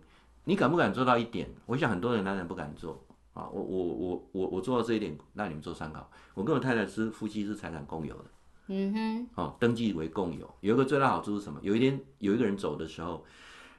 [0.44, 1.48] 你敢不敢做到一点？
[1.66, 3.00] 我想很多人男人不敢做。
[3.34, 6.10] 啊，我我我我我做到这一点，让你们做参考。
[6.34, 8.24] 我跟我太太是夫妻，是财产共有的。
[8.68, 9.28] 嗯哼。
[9.34, 11.58] 哦，登记为共有，有一个最大好处是什么？
[11.62, 13.24] 有一天有一个人走的时候，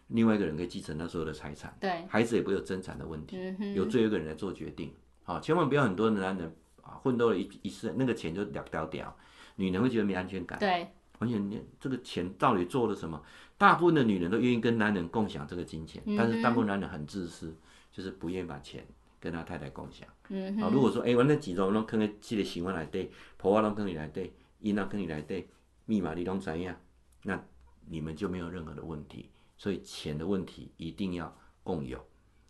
[0.08, 1.76] 另外一个人可以继承他所有的财产。
[1.80, 2.06] 对。
[2.08, 3.38] 孩子也不会有争产的问题。
[3.76, 4.94] 有最后一个人来做决定。
[5.24, 9.16] 好，千万不要很多的男人啊，奋斗了一一世，那个钱就掉掉掉，
[9.56, 10.60] 女人会觉得没安全感。
[10.60, 10.88] 对。
[11.20, 13.22] 而且你这个钱到底做了什么？
[13.58, 17.56] 大部分的女人都愿意跟男人共享这个金钱，但是大部分男人很自私，
[17.92, 18.86] 就是不愿意把钱。
[19.22, 20.08] 跟他太太共享。
[20.30, 20.64] 嗯哼。
[20.64, 25.48] 啊，如果说，哎、欸，我那几种拢放在这个喜欢来对，婆婆拢放在内底，伊那跟你来对，
[25.86, 26.76] 密码你拢怎样，
[27.24, 27.42] 那
[27.88, 29.30] 你们就没有任何的问题。
[29.58, 32.00] 所以钱的问题一定要共有，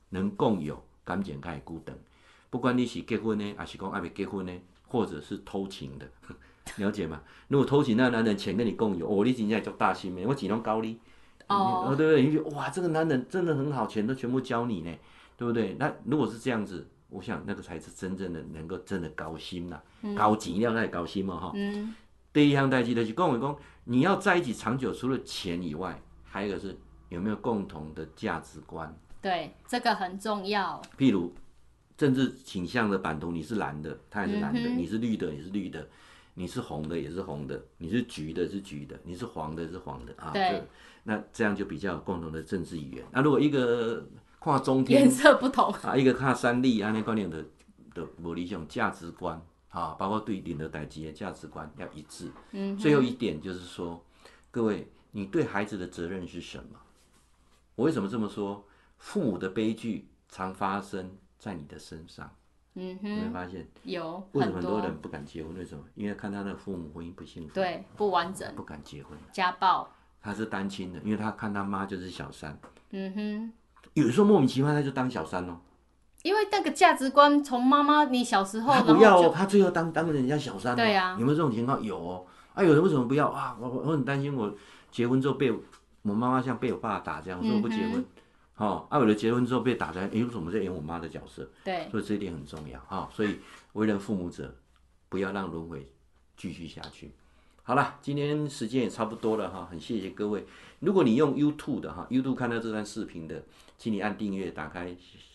[0.09, 1.95] 能共有，感情才会久长。
[2.49, 4.53] 不管你是结婚呢，还是讲还没结婚呢，
[4.87, 6.07] 或者是偷情的，
[6.77, 7.21] 了解吗？
[7.47, 10.99] 如果偷情那个男人钱跟你共有，哦，你真正做大心的，我只能高你。
[11.47, 11.85] 哦。
[11.87, 12.23] 对不对？
[12.23, 14.95] 你觉得哇，这个男人真的很好，钱都全部交你呢。
[15.37, 15.75] 对不对？
[15.79, 21.51] 那如果是这样子，我想那个才是真正的能够真的高薪呐，嗯、高级要那高薪嘛哈。
[21.55, 21.93] 嗯。
[22.31, 26.77] 第一项代际的是跟我讲，你要在一起长久，除了钱以外，还有一个是
[27.09, 28.95] 有没有共同的价值观。
[29.19, 30.79] 对，这个很重要。
[30.97, 31.33] 譬如
[31.97, 35.81] 政治倾向的版图，你是蓝的，他也是蓝的；嗯、你是绿的，也是绿的；
[36.35, 40.29] 你是红的，也是红的；你是橘的，是橘的；你是黄的，是黄的啊。
[40.31, 40.63] 对。
[41.03, 43.05] 那这样就比较有共同的政治语言。
[43.11, 44.05] 那如果一个
[44.39, 47.43] 看中天颜色不同啊，一个看三立啊，那观念的
[47.93, 52.31] 的无理想价值观啊，包括对领的代志的价值观要一致。
[52.51, 54.03] 嗯，最后一点就是说，
[54.49, 56.79] 各位，你对孩子的责任是什么？
[57.75, 58.65] 我为什么这么说？
[58.97, 62.29] 父母的悲剧常发生在你的身上。
[62.75, 63.67] 嗯哼，有没有发现？
[63.83, 64.27] 有。
[64.33, 65.53] 为什么很多人不敢结婚？
[65.57, 65.83] 为什么？
[65.95, 69.17] 因为看他的父母婚姻不幸福，对，不完整，不敢结婚。
[69.31, 69.89] 家暴。
[70.21, 72.57] 他是单亲的，因为他看他妈就是小三。
[72.91, 73.53] 嗯哼。
[74.05, 75.57] 有时候莫名其妙他就当小三哦。
[76.23, 80.75] 因为那个价值观从妈妈你小时候，他不要哦，他最后当当人家小三。
[80.75, 81.17] 对呀、啊。
[81.17, 81.81] 有没有这种情况？
[81.81, 82.25] 有哦。
[82.53, 83.55] 啊，有人为什么不要啊？
[83.59, 84.53] 我我很担心，我
[84.91, 88.03] 结婚之后被我妈妈像被我爸打这样，说我不结婚。
[88.57, 91.49] 哦，啊，有的结婚之后被打在，哎，为什么在演我妈的角色？
[91.63, 91.87] 对。
[91.89, 93.09] 所以这一点很重要啊、哦。
[93.13, 93.39] 所以
[93.73, 94.53] 为人父母者，
[95.07, 95.89] 不要让轮回
[96.35, 97.13] 继续下去。
[97.69, 100.43] 好了，今天时间也差不多了哈，很谢谢各位。
[100.79, 103.43] 如果你用 YouTube 的哈，YouTube 看到这段视频的，
[103.77, 104.85] 请你按订阅，打开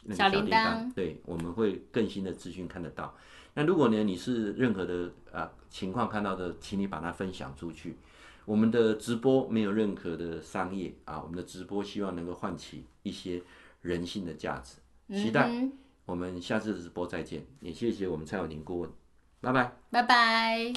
[0.03, 3.14] 那个小铃铛，对，我们会更新的资讯看得到。
[3.55, 7.95] 那如果呢，你是任何的啊情况看到的，请你把它分享出去。
[8.45, 13.41] 我们的直播没有任何的商业啊，我们的直播希望能够唤起一些
[13.80, 14.78] 人性的价值。
[15.16, 15.53] 期待
[16.05, 18.91] 我们下次的直播再见，也谢谢我们蔡永宁顾问，
[19.41, 20.72] 拜拜，拜拜。